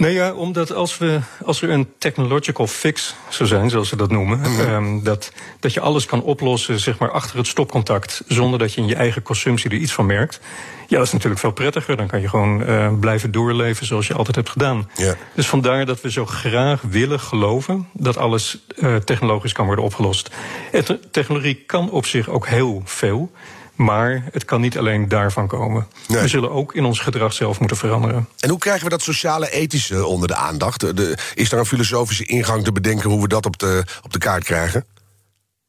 Nee, 0.03 0.15
ja, 0.15 0.33
omdat 0.33 0.73
als, 0.73 0.99
we, 0.99 1.21
als 1.45 1.63
er 1.63 1.71
een 1.71 1.89
technological 1.99 2.67
fix 2.67 3.15
zou 3.29 3.49
zijn, 3.49 3.71
zoals 3.71 3.89
ze 3.89 3.97
dat 3.97 4.11
noemen, 4.11 4.39
mm 4.39 4.45
-hmm. 4.45 4.75
um, 4.75 5.03
dat, 5.03 5.33
dat 5.61 5.73
je 5.73 5.81
alles 5.81 6.07
kan 6.07 6.23
oplossen 6.23 6.81
zeg 6.81 6.99
maar, 6.99 7.11
achter 7.11 7.37
het 7.37 7.47
stopcontact, 7.47 8.23
zonder 8.27 8.59
dat 8.59 8.73
je 8.73 8.81
in 8.81 8.87
je 8.87 8.95
eigen 8.95 9.23
consumptie 9.23 9.71
er 9.71 9.77
iets 9.77 9.93
van 9.93 10.07
merkt. 10.07 10.41
Ja, 10.89 10.97
dat 10.99 11.07
is 11.07 11.13
natuurlijk 11.13 11.41
veel 11.41 11.53
prettiger. 11.53 11.97
Dan 11.97 12.07
kan 12.07 12.21
je 12.21 12.29
gewoon 12.29 12.63
uh, 12.63 12.99
blijven 13.01 13.31
doorleven 13.31 13.87
zoals 13.87 14.07
je 14.07 14.15
altijd 14.15 14.37
hebt 14.37 14.51
gedaan. 14.51 14.91
Ja. 14.95 15.15
Dus 15.35 15.47
vandaar 15.47 15.87
dat 15.87 16.01
we 16.01 16.11
zo 16.11 16.27
graag 16.27 16.81
willen 16.81 17.21
geloven 17.21 17.89
dat 17.93 18.17
alles 18.17 18.59
uh, 18.77 18.97
technologisch 18.97 19.53
kan 19.53 19.67
worden 19.67 19.85
opgelost. 19.85 20.31
En 20.73 21.01
technologie 21.11 21.55
kan 21.55 21.91
op 21.91 22.07
zich 22.07 22.29
ook 22.29 22.47
heel 22.47 22.83
veel. 22.85 23.31
Maar 23.75 24.25
het 24.33 24.45
kan 24.45 24.61
niet 24.61 24.79
alleen 24.79 25.09
daarvan 25.09 25.47
komen. 25.47 25.87
Nee. 26.09 26.21
We 26.21 26.29
zullen 26.29 26.51
ook 26.51 26.75
in 26.75 26.85
ons 26.85 27.01
gedrag 27.01 27.33
zelf 27.33 27.59
moeten 27.59 27.77
veranderen. 27.77 28.29
En 28.39 28.51
hoe 28.51 28.59
krijgen 28.59 28.85
we 28.85 28.91
dat 28.91 29.03
sociale 29.03 29.51
ethische 29.51 30.07
onder 30.07 30.29
de 30.29 30.35
aandacht? 30.35 30.97
De, 30.97 31.19
is 31.35 31.49
daar 31.49 31.61
een 31.61 31.67
filosofische 31.67 32.25
ingang 32.25 32.65
te 32.65 32.73
bedenken 32.73 33.11
hoe 33.11 33.23
we 33.23 33.29
dat 33.29 33.47
op 33.47 33.59
de, 33.59 33.85
op 34.03 34.13
de 34.13 34.19
kaart 34.19 34.45
krijgen? 34.45 34.85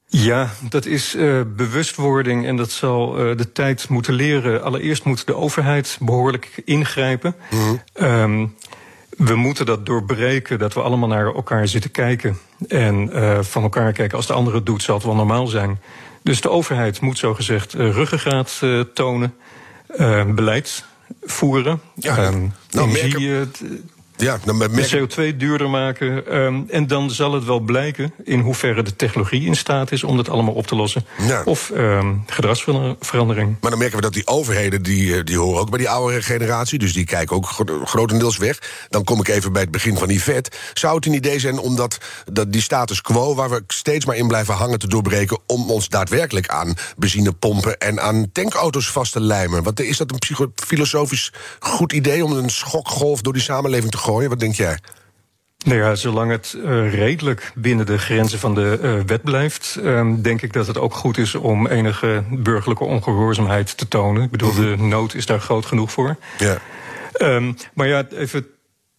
Ja, 0.07 0.49
dat 0.69 0.85
is 0.85 1.15
uh, 1.15 1.41
bewustwording 1.55 2.45
en 2.45 2.55
dat 2.55 2.71
zal 2.71 3.29
uh, 3.29 3.37
de 3.37 3.51
tijd 3.51 3.89
moeten 3.89 4.13
leren. 4.13 4.63
Allereerst 4.63 5.03
moet 5.03 5.27
de 5.27 5.35
overheid 5.35 5.97
behoorlijk 6.01 6.61
ingrijpen. 6.65 7.35
Mm 7.49 7.59
-hmm. 7.59 8.05
um, 8.05 8.55
we 9.17 9.35
moeten 9.35 9.65
dat 9.65 9.85
doorbreken, 9.85 10.59
dat 10.59 10.73
we 10.73 10.81
allemaal 10.81 11.09
naar 11.09 11.25
elkaar 11.25 11.67
zitten 11.67 11.91
kijken. 11.91 12.37
En 12.67 13.09
uh, 13.13 13.39
van 13.41 13.63
elkaar 13.63 13.91
kijken, 13.91 14.17
als 14.17 14.27
de 14.27 14.33
ander 14.33 14.53
het 14.53 14.65
doet, 14.65 14.83
zal 14.83 14.95
het 14.95 15.05
wel 15.05 15.15
normaal 15.15 15.47
zijn. 15.47 15.79
Dus 16.23 16.41
de 16.41 16.49
overheid 16.49 17.01
moet 17.01 17.17
zogezegd 17.17 17.75
uh, 17.75 17.91
ruggengraat 17.91 18.59
uh, 18.63 18.79
tonen, 18.93 19.33
uh, 19.97 20.25
beleid 20.25 20.85
voeren, 21.21 21.81
ja, 21.95 22.27
um, 22.27 22.53
nou, 22.71 22.89
energie, 22.89 23.47
ja, 24.23 24.39
dan 24.45 24.57
merk... 24.57 24.89
de 24.89 25.07
CO2 25.33 25.37
duurder 25.37 25.69
maken. 25.69 26.37
Um, 26.37 26.65
en 26.69 26.87
dan 26.87 27.11
zal 27.11 27.33
het 27.33 27.45
wel 27.45 27.59
blijken 27.59 28.13
in 28.23 28.39
hoeverre 28.39 28.83
de 28.83 28.95
technologie 28.95 29.45
in 29.45 29.55
staat 29.55 29.91
is 29.91 30.03
om 30.03 30.17
dat 30.17 30.29
allemaal 30.29 30.53
op 30.53 30.67
te 30.67 30.75
lossen. 30.75 31.05
Ja. 31.27 31.41
Of 31.45 31.71
um, 31.75 32.23
gedragsverandering. 32.27 33.55
Maar 33.61 33.69
dan 33.69 33.79
merken 33.79 33.95
we 33.95 34.03
dat 34.03 34.13
die 34.13 34.27
overheden, 34.27 34.83
die, 34.83 35.23
die 35.23 35.37
horen 35.37 35.61
ook 35.61 35.69
bij 35.69 35.79
die 35.79 35.89
oudere 35.89 36.21
generatie. 36.21 36.79
Dus 36.79 36.93
die 36.93 37.05
kijken 37.05 37.35
ook 37.35 37.45
grotendeels 37.83 38.37
weg. 38.37 38.87
Dan 38.89 39.03
kom 39.03 39.19
ik 39.19 39.27
even 39.27 39.53
bij 39.53 39.61
het 39.61 39.71
begin 39.71 39.97
van 39.97 40.07
die 40.07 40.23
vet. 40.23 40.57
Zou 40.73 40.95
het 40.95 41.05
een 41.05 41.13
idee 41.13 41.39
zijn 41.39 41.59
om 41.59 41.75
dat, 41.75 41.97
dat 42.31 42.51
die 42.51 42.61
status 42.61 43.01
quo, 43.01 43.35
waar 43.35 43.49
we 43.49 43.63
steeds 43.67 44.05
maar 44.05 44.15
in 44.15 44.27
blijven 44.27 44.53
hangen, 44.53 44.79
te 44.79 44.87
doorbreken. 44.87 45.39
om 45.45 45.71
ons 45.71 45.89
daadwerkelijk 45.89 46.47
aan 46.47 46.73
benzinepompen 46.97 47.77
en 47.77 48.01
aan 48.01 48.29
tankauto's 48.31 48.89
vast 48.89 49.11
te 49.11 49.19
lijmen? 49.19 49.63
Wat, 49.63 49.79
is 49.79 49.97
dat 49.97 50.11
een 50.11 50.51
filosofisch 50.55 51.33
goed 51.59 51.93
idee 51.93 52.25
om 52.25 52.31
een 52.31 52.49
schokgolf 52.49 53.21
door 53.21 53.33
die 53.33 53.41
samenleving 53.41 53.91
te 53.91 53.97
gooien? 53.97 54.12
Wat 54.21 54.39
denk 54.39 54.55
jij? 54.55 54.77
Nou 55.63 55.79
ja, 55.79 55.95
zolang 55.95 56.31
het 56.31 56.55
uh, 56.57 56.93
redelijk 56.93 57.51
binnen 57.55 57.85
de 57.85 57.97
grenzen 57.97 58.39
van 58.39 58.55
de 58.55 58.79
uh, 58.81 58.93
wet 59.05 59.21
blijft, 59.21 59.77
um, 59.83 60.21
denk 60.21 60.41
ik 60.41 60.53
dat 60.53 60.67
het 60.67 60.77
ook 60.77 60.93
goed 60.93 61.17
is 61.17 61.35
om 61.35 61.67
enige 61.67 62.23
burgerlijke 62.29 62.83
ongehoorzaamheid 62.83 63.77
te 63.77 63.87
tonen. 63.87 64.23
Ik 64.23 64.31
bedoel, 64.31 64.53
-hmm. 64.53 64.77
de 64.77 64.83
nood 64.83 65.13
is 65.13 65.25
daar 65.25 65.39
groot 65.39 65.65
genoeg 65.65 65.91
voor. 65.91 66.15
Ja. 66.37 66.57
Um, 67.21 67.55
maar 67.73 67.87
ja, 67.87 68.07
even 68.09 68.47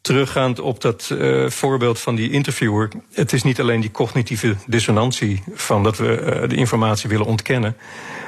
teruggaand 0.01 0.61
op 0.61 0.81
dat 0.81 1.11
uh, 1.13 1.51
voorbeeld 1.51 2.01
van 2.01 2.15
die 2.15 2.31
interviewer. 2.31 2.89
Het 3.13 3.33
is 3.33 3.43
niet 3.43 3.61
alleen 3.61 3.81
die 3.81 3.91
cognitieve 3.91 4.57
dissonantie 4.67 5.43
van 5.55 5.83
dat 5.83 5.97
we 5.97 6.45
de 6.49 6.57
informatie 6.57 7.09
willen 7.09 7.27
ontkennen. 7.27 7.77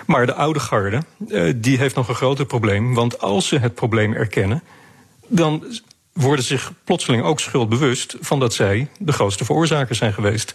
Maar 0.07 0.27
de 0.27 0.35
oude 0.35 0.61
garde, 0.61 1.03
die 1.57 1.79
heeft 1.79 1.95
nog 1.95 2.09
een 2.09 2.15
groter 2.15 2.47
probleem. 2.47 2.95
Want 2.95 3.21
als 3.21 3.49
ze 3.49 3.59
het 3.59 3.75
probleem 3.75 4.13
erkennen, 4.13 4.63
dan 5.27 5.65
worden 6.17 6.45
zich 6.45 6.73
plotseling 6.85 7.23
ook 7.23 7.41
schuldbewust 7.41 8.17
van 8.21 8.41
dat 8.41 8.55
zij 8.55 8.89
de 8.99 9.13
grootste 9.13 9.45
veroorzakers 9.45 9.99
zijn 9.99 10.13
geweest. 10.13 10.55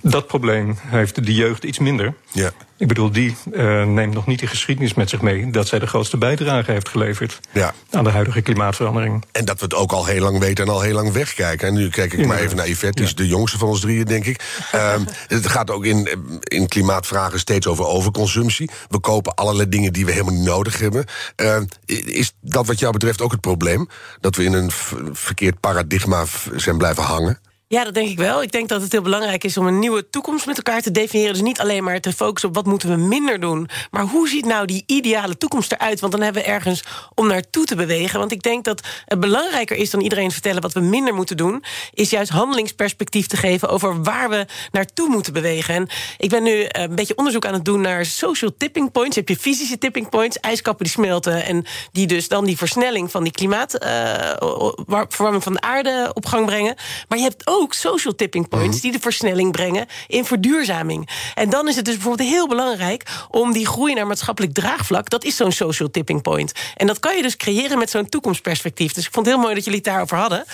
Dat 0.00 0.26
probleem 0.26 0.76
heeft 0.80 1.24
de 1.24 1.34
jeugd 1.34 1.64
iets 1.64 1.78
minder. 1.78 2.14
Ja. 2.30 2.50
Ik 2.82 2.88
bedoel, 2.88 3.10
die 3.10 3.36
uh, 3.52 3.84
neemt 3.84 4.14
nog 4.14 4.26
niet 4.26 4.40
de 4.40 4.46
geschiedenis 4.46 4.94
met 4.94 5.10
zich 5.10 5.20
mee 5.20 5.50
dat 5.50 5.68
zij 5.68 5.78
de 5.78 5.86
grootste 5.86 6.16
bijdrage 6.16 6.70
heeft 6.70 6.88
geleverd 6.88 7.40
ja. 7.52 7.74
aan 7.90 8.04
de 8.04 8.10
huidige 8.10 8.40
klimaatverandering. 8.40 9.24
En 9.32 9.44
dat 9.44 9.58
we 9.58 9.64
het 9.64 9.74
ook 9.74 9.92
al 9.92 10.06
heel 10.06 10.22
lang 10.22 10.38
weten 10.38 10.64
en 10.64 10.72
al 10.72 10.80
heel 10.80 10.94
lang 10.94 11.12
wegkijken. 11.12 11.68
En 11.68 11.74
nu 11.74 11.88
kijk 11.88 12.12
ik 12.12 12.18
ja. 12.20 12.26
maar 12.26 12.38
even 12.38 12.56
naar 12.56 12.68
Yvette, 12.68 12.96
die 12.96 13.04
is 13.04 13.14
de 13.14 13.26
jongste 13.26 13.58
van 13.58 13.68
ons 13.68 13.80
drieën, 13.80 14.04
denk 14.04 14.24
ik. 14.24 14.60
um, 14.74 15.06
het 15.36 15.46
gaat 15.46 15.70
ook 15.70 15.84
in, 15.84 16.08
in 16.40 16.68
klimaatvragen 16.68 17.38
steeds 17.38 17.66
over 17.66 17.84
overconsumptie. 17.86 18.70
We 18.88 19.00
kopen 19.00 19.34
allerlei 19.34 19.68
dingen 19.68 19.92
die 19.92 20.04
we 20.04 20.12
helemaal 20.12 20.34
niet 20.34 20.44
nodig 20.44 20.78
hebben. 20.78 21.04
Uh, 21.36 21.56
is 22.04 22.32
dat 22.40 22.66
wat 22.66 22.78
jou 22.78 22.92
betreft 22.92 23.20
ook 23.20 23.32
het 23.32 23.40
probleem? 23.40 23.88
Dat 24.20 24.36
we 24.36 24.44
in 24.44 24.52
een 24.52 24.70
verkeerd 25.12 25.60
paradigma 25.60 26.24
zijn 26.56 26.78
blijven 26.78 27.02
hangen? 27.02 27.38
Ja, 27.72 27.84
dat 27.84 27.94
denk 27.94 28.08
ik 28.08 28.18
wel. 28.18 28.42
Ik 28.42 28.52
denk 28.52 28.68
dat 28.68 28.82
het 28.82 28.92
heel 28.92 29.02
belangrijk 29.02 29.44
is 29.44 29.56
om 29.56 29.66
een 29.66 29.78
nieuwe 29.78 30.10
toekomst 30.10 30.46
met 30.46 30.56
elkaar 30.56 30.82
te 30.82 30.90
definiëren. 30.90 31.32
Dus 31.32 31.42
niet 31.42 31.60
alleen 31.60 31.84
maar 31.84 32.00
te 32.00 32.12
focussen 32.12 32.48
op 32.48 32.54
wat 32.54 32.66
moeten 32.66 32.88
we 32.88 32.96
minder 32.96 33.40
doen. 33.40 33.68
Maar 33.90 34.04
hoe 34.04 34.28
ziet 34.28 34.44
nou 34.44 34.66
die 34.66 34.82
ideale 34.86 35.38
toekomst 35.38 35.72
eruit? 35.72 36.00
Want 36.00 36.12
dan 36.12 36.22
hebben 36.22 36.42
we 36.42 36.48
ergens 36.48 36.84
om 37.14 37.26
naartoe 37.26 37.64
te 37.64 37.76
bewegen. 37.76 38.18
Want 38.18 38.32
ik 38.32 38.42
denk 38.42 38.64
dat 38.64 38.80
het 39.04 39.20
belangrijker 39.20 39.76
is 39.76 39.90
dan 39.90 40.00
iedereen 40.00 40.30
vertellen 40.30 40.62
wat 40.62 40.72
we 40.72 40.80
minder 40.80 41.14
moeten 41.14 41.36
doen. 41.36 41.64
Is 41.92 42.10
juist 42.10 42.30
handelingsperspectief 42.30 43.26
te 43.26 43.36
geven 43.36 43.68
over 43.68 44.02
waar 44.02 44.28
we 44.28 44.46
naartoe 44.70 45.08
moeten 45.08 45.32
bewegen. 45.32 45.74
En 45.74 45.88
ik 46.18 46.30
ben 46.30 46.42
nu 46.42 46.64
een 46.68 46.94
beetje 46.94 47.16
onderzoek 47.16 47.46
aan 47.46 47.54
het 47.54 47.64
doen 47.64 47.80
naar 47.80 48.04
social 48.04 48.56
tipping 48.56 48.92
points. 48.92 49.14
Je 49.14 49.22
hebt 49.24 49.32
je 49.32 49.38
fysische 49.50 49.78
tipping 49.78 50.08
points, 50.08 50.40
ijskappen 50.40 50.84
die 50.84 50.94
smelten. 50.94 51.44
En 51.44 51.64
die 51.92 52.06
dus 52.06 52.28
dan 52.28 52.44
die 52.44 52.56
versnelling 52.56 53.10
van 53.10 53.22
die 53.22 53.32
klimaatverwarming 53.32 55.36
uh, 55.36 55.42
van 55.42 55.52
de 55.52 55.60
aarde 55.60 56.10
op 56.14 56.26
gang 56.26 56.46
brengen. 56.46 56.74
Maar 57.08 57.18
je 57.18 57.24
hebt 57.24 57.42
ook 57.44 57.60
ook 57.62 57.74
social 57.74 58.14
tipping 58.14 58.48
points 58.48 58.80
die 58.80 58.92
de 58.92 59.00
versnelling 59.00 59.52
brengen 59.52 59.86
in 60.06 60.24
verduurzaming. 60.24 61.08
En 61.34 61.50
dan 61.50 61.68
is 61.68 61.76
het 61.76 61.84
dus 61.84 61.94
bijvoorbeeld 61.94 62.28
heel 62.28 62.48
belangrijk 62.48 63.26
om 63.30 63.52
die 63.52 63.66
groei 63.66 63.94
naar 63.94 64.06
maatschappelijk 64.06 64.54
draagvlak, 64.54 65.10
dat 65.10 65.24
is 65.24 65.36
zo'n 65.36 65.52
social 65.52 65.90
tipping 65.90 66.22
point. 66.22 66.52
En 66.76 66.86
dat 66.86 66.98
kan 66.98 67.16
je 67.16 67.22
dus 67.22 67.36
creëren 67.36 67.78
met 67.78 67.90
zo'n 67.90 68.08
toekomstperspectief. 68.08 68.92
Dus 68.92 69.06
ik 69.06 69.12
vond 69.12 69.26
het 69.26 69.34
heel 69.34 69.44
mooi 69.44 69.54
dat 69.54 69.64
jullie 69.64 69.78
het 69.78 69.88
daarover 69.88 70.16
hadden. 70.16 70.44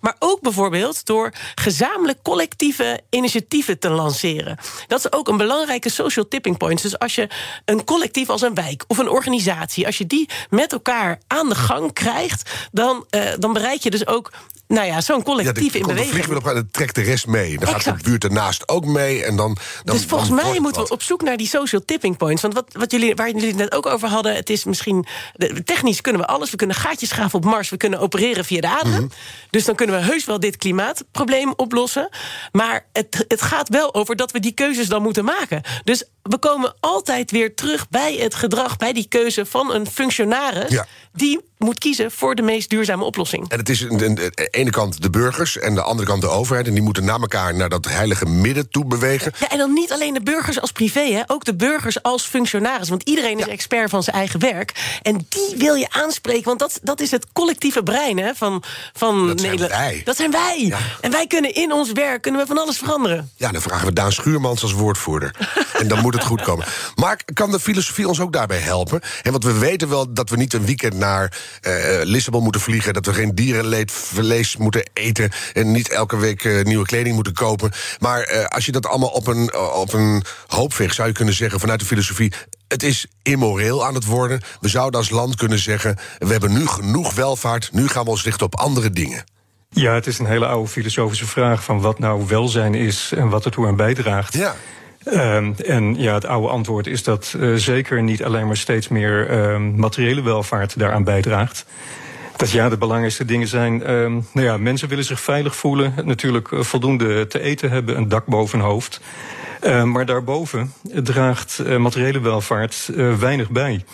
Maar 0.00 0.16
ook 0.18 0.40
bijvoorbeeld 0.40 1.06
door 1.06 1.32
gezamenlijk 1.54 2.18
collectieve 2.22 3.00
initiatieven 3.10 3.78
te 3.78 3.90
lanceren. 3.90 4.58
Dat 4.86 4.98
is 4.98 5.12
ook 5.12 5.28
een 5.28 5.36
belangrijke 5.36 5.88
social 5.88 6.28
tipping 6.28 6.56
point. 6.56 6.82
Dus 6.82 6.98
als 6.98 7.14
je 7.14 7.28
een 7.64 7.84
collectief 7.84 8.28
als 8.28 8.42
een 8.42 8.54
wijk 8.54 8.84
of 8.86 8.98
een 8.98 9.08
organisatie, 9.08 9.86
als 9.86 9.98
je 9.98 10.06
die 10.06 10.28
met 10.50 10.72
elkaar 10.72 11.18
aan 11.26 11.48
de 11.48 11.54
gang 11.54 11.92
krijgt, 11.92 12.50
dan, 12.72 13.06
eh, 13.10 13.22
dan 13.38 13.52
bereik 13.52 13.82
je 13.82 13.90
dus 13.90 14.06
ook 14.06 14.32
nou 14.68 14.86
ja, 14.86 15.00
zo'n 15.00 15.22
collectief 15.22 15.74
in 15.74 15.86
beweging. 15.86 16.10
vliegwiel 16.10 16.36
op 16.36 16.46
en 16.46 16.54
dan 16.54 16.68
trekt 16.70 16.94
de 16.94 17.02
rest 17.02 17.26
mee. 17.26 17.58
Dan 17.58 17.68
gaat 17.68 17.84
de 17.84 18.02
buurt 18.02 18.24
ernaast 18.24 18.68
ook 18.68 18.84
mee. 18.84 19.24
En 19.24 19.36
dan, 19.36 19.56
dan, 19.84 19.96
dus 19.96 20.04
volgens 20.04 20.30
dan 20.30 20.38
mij 20.38 20.60
moeten 20.60 20.82
we 20.82 20.90
op 20.90 21.02
zoek 21.02 21.22
naar 21.22 21.36
die 21.36 21.46
social 21.46 21.84
tipping 21.84 22.16
points. 22.16 22.42
Want 22.42 22.54
wat, 22.54 22.66
wat 22.72 22.90
jullie, 22.90 23.14
waar 23.14 23.30
jullie 23.30 23.46
het 23.46 23.56
net 23.56 23.72
ook 23.72 23.86
over 23.86 24.08
hadden, 24.08 24.34
het 24.34 24.50
is 24.50 24.64
misschien. 24.64 25.06
Technisch 25.64 26.00
kunnen 26.00 26.20
we 26.20 26.26
alles. 26.26 26.50
We 26.50 26.56
kunnen 26.56 26.76
gaatjes 26.76 27.12
graven 27.12 27.38
op 27.38 27.44
Mars. 27.44 27.70
We 27.70 27.76
kunnen 27.76 27.98
opereren 27.98 28.44
via 28.44 28.60
de 28.60 28.68
adem. 28.68 28.92
Mhm. 28.92 29.06
Dus 29.50 29.64
dan 29.64 29.74
kunnen 29.74 29.96
we 29.96 30.02
heus 30.02 30.24
wel 30.24 30.40
dit 30.40 30.56
klimaatprobleem 30.56 31.52
oplossen. 31.56 32.08
Maar 32.52 32.86
het, 32.92 33.24
het 33.28 33.42
gaat 33.42 33.68
wel 33.68 33.94
over 33.94 34.16
dat 34.16 34.30
we 34.30 34.40
die 34.40 34.52
keuzes 34.52 34.88
dan 34.88 35.02
moeten 35.02 35.24
maken. 35.24 35.62
Dus 35.84 36.04
we 36.28 36.38
komen 36.38 36.74
altijd 36.80 37.30
weer 37.30 37.54
terug 37.54 37.88
bij 37.88 38.14
het 38.14 38.34
gedrag, 38.34 38.76
bij 38.76 38.92
die 38.92 39.06
keuze 39.08 39.46
van 39.46 39.74
een 39.74 39.86
functionaris. 39.86 40.70
Ja. 40.70 40.86
Die 41.12 41.40
moet 41.58 41.78
kiezen 41.78 42.10
voor 42.10 42.34
de 42.34 42.42
meest 42.42 42.70
duurzame 42.70 43.04
oplossing. 43.04 43.48
En 43.48 43.58
het 43.58 43.68
is 43.68 43.88
aan 43.88 43.96
de, 43.96 44.48
ene 44.50 44.70
kant 44.70 45.02
de 45.02 45.10
burgers 45.10 45.58
en 45.58 45.74
de 45.74 45.82
andere 45.82 46.08
kant 46.08 46.20
de 46.20 46.28
overheid. 46.28 46.66
En 46.66 46.72
die 46.72 46.82
moeten 46.82 47.04
naar 47.04 47.20
elkaar 47.20 47.54
naar 47.54 47.68
dat 47.68 47.84
heilige 47.84 48.26
midden 48.26 48.70
toe 48.70 48.84
bewegen. 48.84 49.32
Ja, 49.38 49.48
en 49.48 49.58
dan 49.58 49.72
niet 49.72 49.92
alleen 49.92 50.14
de 50.14 50.22
burgers 50.22 50.60
als 50.60 50.72
privé, 50.72 51.12
hè, 51.12 51.22
ook 51.26 51.44
de 51.44 51.54
burgers 51.54 52.02
als 52.02 52.24
functionaris. 52.24 52.88
Want 52.88 53.02
iedereen 53.02 53.38
is 53.38 53.46
expert 53.46 53.90
van 53.90 54.02
zijn 54.02 54.16
eigen 54.16 54.40
werk. 54.40 54.98
En 55.02 55.26
die 55.28 55.54
wil 55.56 55.74
je 55.74 55.86
aanspreken, 55.90 56.44
want 56.44 56.58
dat, 56.58 56.80
dat 56.82 57.00
is 57.00 57.10
het 57.10 57.26
collectieve 57.32 57.82
brein 57.82 58.18
hè, 58.18 58.34
van, 58.34 58.62
van 58.92 59.26
Dat 59.26 59.40
zijn 59.40 59.50
Nederland. 59.50 59.80
wij. 59.80 60.02
Dat 60.04 60.16
zijn 60.16 60.30
wij. 60.30 60.64
Ja. 60.66 60.78
En 61.00 61.10
wij 61.10 61.26
kunnen 61.26 61.54
in 61.54 61.72
ons 61.72 61.92
werk 61.92 62.22
kunnen 62.22 62.40
we 62.40 62.46
van 62.46 62.58
alles 62.58 62.78
veranderen. 62.78 63.30
Ja, 63.36 63.52
dan 63.52 63.62
vragen 63.62 63.86
we 63.86 63.92
Daan 63.92 64.12
Schuurmans 64.12 64.62
als 64.62 64.72
woordvoerder. 64.72 65.34
en 65.80 65.88
dan 65.88 66.00
moet 66.00 66.14
het 66.18 66.26
goed 66.26 66.42
komen. 66.42 66.66
Maar 66.94 67.20
kan 67.32 67.50
de 67.50 67.60
filosofie 67.60 68.08
ons 68.08 68.20
ook 68.20 68.32
daarbij 68.32 68.58
helpen? 68.58 69.00
En 69.22 69.30
want 69.30 69.44
we 69.44 69.58
weten 69.58 69.88
wel 69.88 70.12
dat 70.12 70.30
we 70.30 70.36
niet 70.36 70.54
een 70.54 70.64
weekend 70.64 70.94
naar 70.94 71.38
eh, 71.60 71.72
Lissabon 72.02 72.42
moeten 72.42 72.60
vliegen. 72.60 72.92
Dat 72.92 73.06
we 73.06 73.14
geen 73.14 73.34
dierenleedvlees 73.34 74.56
moeten 74.56 74.90
eten. 74.92 75.30
En 75.52 75.72
niet 75.72 75.88
elke 75.88 76.16
week 76.16 76.44
eh, 76.44 76.64
nieuwe 76.64 76.86
kleding 76.86 77.14
moeten 77.14 77.32
kopen. 77.32 77.72
Maar 77.98 78.48
als 78.48 78.66
je 78.66 78.72
dat 78.72 78.86
allemaal 78.86 79.08
op 79.08 79.26
een, 79.26 79.54
op 79.74 79.92
een 79.92 80.22
hoop 80.46 80.74
veegt, 80.74 80.94
zou 80.94 81.08
je 81.08 81.14
kunnen 81.14 81.34
zeggen 81.34 81.60
vanuit 81.60 81.80
de 81.80 81.86
filosofie. 81.86 82.32
Het 82.68 82.82
is 82.82 83.06
immoreel 83.22 83.86
aan 83.86 83.94
het 83.94 84.04
worden. 84.04 84.40
We 84.60 84.68
zouden 84.68 85.00
als 85.00 85.10
land 85.10 85.34
kunnen 85.36 85.58
zeggen: 85.58 85.96
we 86.18 86.26
hebben 86.26 86.52
nu 86.52 86.66
genoeg 86.66 87.14
welvaart. 87.14 87.68
Nu 87.72 87.88
gaan 87.88 88.04
we 88.04 88.10
ons 88.10 88.24
richten 88.24 88.46
op 88.46 88.56
andere 88.56 88.90
dingen. 88.90 89.24
Ja, 89.70 89.92
het 89.94 90.06
is 90.06 90.18
een 90.18 90.26
hele 90.26 90.46
oude 90.46 90.68
filosofische 90.68 91.26
vraag 91.26 91.64
van 91.64 91.80
wat 91.80 91.98
nou 91.98 92.26
welzijn 92.26 92.74
is 92.74 93.12
en 93.16 93.28
wat 93.28 93.44
ertoe 93.44 93.66
aan 93.66 93.76
bijdraagt. 93.76 94.34
Ja. 94.34 94.54
Ehm, 95.04 95.52
en 95.66 95.94
ja, 95.98 96.14
het 96.14 96.26
oude 96.26 96.48
antwoord 96.48 96.86
is 96.86 97.02
dat 97.02 97.34
eh, 97.40 97.54
zeker 97.54 98.02
niet 98.02 98.24
alleen 98.24 98.46
maar 98.46 98.56
steeds 98.56 98.88
meer 98.88 99.28
ehm, 99.30 99.76
materiële 99.76 100.22
welvaart 100.22 100.78
daaraan 100.78 101.04
bijdraagt. 101.04 101.64
Dat 102.36 102.50
ja, 102.50 102.68
de 102.68 102.76
belangrijkste 102.76 103.24
dingen 103.24 103.48
zijn. 103.48 103.82
ehm, 103.82 104.12
nou 104.12 104.46
ja, 104.46 104.56
mensen 104.56 104.88
willen 104.88 105.04
zich 105.04 105.20
veilig 105.20 105.56
voelen. 105.56 105.94
Natuurlijk 106.04 106.52
eh, 106.52 106.60
voldoende 106.60 107.26
te 107.26 107.40
eten 107.40 107.70
hebben, 107.70 107.96
een 107.96 108.08
dak 108.08 108.26
boven 108.26 108.58
hun 108.58 108.68
hoofd. 108.68 109.00
Maar 109.84 110.06
daarboven 110.06 110.72
draagt 110.82 111.58
eh, 111.58 111.76
materiële 111.76 112.20
welvaart 112.20 112.90
weinig 113.18 113.50
bij. 113.50 113.84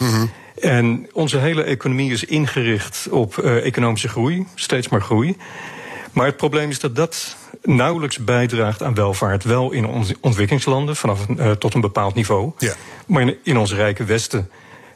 En 0.60 1.08
onze 1.12 1.38
hele 1.38 1.62
economie 1.62 2.12
is 2.12 2.24
ingericht 2.24 3.08
op 3.10 3.38
economische 3.38 4.08
groei, 4.08 4.46
steeds 4.54 4.88
maar 4.88 5.02
groei. 5.02 5.36
Maar 6.14 6.26
het 6.26 6.36
probleem 6.36 6.70
is 6.70 6.80
dat 6.80 6.96
dat 6.96 7.36
nauwelijks 7.62 8.18
bijdraagt 8.18 8.82
aan 8.82 8.94
welvaart. 8.94 9.44
Wel 9.44 9.72
in 9.72 9.86
onze 9.86 10.16
ontwikkelingslanden, 10.20 10.96
vanaf 10.96 11.28
eh, 11.28 11.50
tot 11.50 11.74
een 11.74 11.80
bepaald 11.80 12.14
niveau. 12.14 12.52
Ja. 12.58 12.74
Maar 13.06 13.22
in, 13.22 13.36
in 13.42 13.56
ons 13.56 13.72
rijke 13.72 14.04
Westen. 14.04 14.50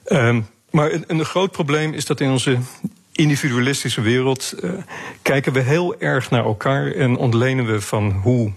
Ehm, 0.04 0.40
maar 0.70 0.92
een, 0.92 1.04
een 1.06 1.24
groot 1.24 1.50
probleem 1.50 1.92
is 1.92 2.04
dat 2.06 2.20
in 2.20 2.30
onze 2.30 2.58
individualistische 3.12 4.00
wereld... 4.00 4.54
eh, 4.62 4.70
kijken 5.22 5.52
we 5.52 5.60
heel 5.60 6.00
erg 6.00 6.30
naar 6.30 6.44
elkaar 6.44 6.92
en 6.92 7.16
ontlenen 7.16 7.66
we 7.66 7.80
van 7.80 8.10
hoe 8.10 8.52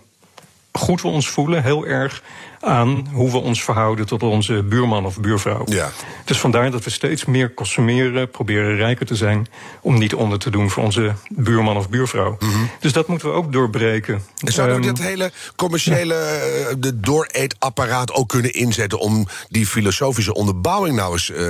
goed 0.72 1.02
we 1.02 1.08
ons 1.08 1.30
voelen... 1.30 1.64
heel 1.64 1.86
erg 1.86 2.24
aan 2.60 3.08
hoe 3.14 3.32
we 3.32 3.38
ons 3.38 3.64
verhouden 3.64 4.06
tot 4.06 4.24
onze 4.24 4.64
buurman 4.64 5.06
of 5.06 5.20
buurvrouw. 5.20 5.64
Ja. 5.66 5.90
Dus 6.26 6.40
vandaar 6.40 6.72
dat 6.72 6.84
we 6.84 6.90
steeds 6.90 7.26
meer 7.26 7.54
consumeren, 7.54 8.30
proberen 8.30 8.76
rijker 8.76 9.06
te 9.06 9.16
zijn... 9.16 9.48
om 9.82 9.98
niet 9.98 10.14
onder 10.14 10.40
te 10.40 10.50
doen 10.50 10.70
voor 10.70 10.84
onze 10.84 11.14
buurman 11.30 11.78
of 11.78 11.90
buurvrouw. 11.90 12.38
Dus 12.80 12.94
dat 12.94 13.08
moeten 13.08 13.28
we 13.28 13.34
ook 13.34 13.54
doorbreken. 13.54 14.14
Mhm. 14.14 14.46
En 14.46 14.54
zouden 14.54 14.76
we 14.76 14.82
Ehm, 14.82 14.94
dit 14.94 15.04
hele 15.04 15.32
commerciële 15.56 16.16
eh, 16.16 16.76
de 16.78 17.00
dooreetapparaat 17.00 18.14
ook 18.14 18.30
kunnen 18.30 18.54
inzetten 18.54 19.00
om 19.00 19.28
die 19.50 19.68
filosofische 19.68 20.34
onderbouwing 20.34 20.96
nou 20.96 21.12
eens 21.12 21.32
eh, 21.32 21.48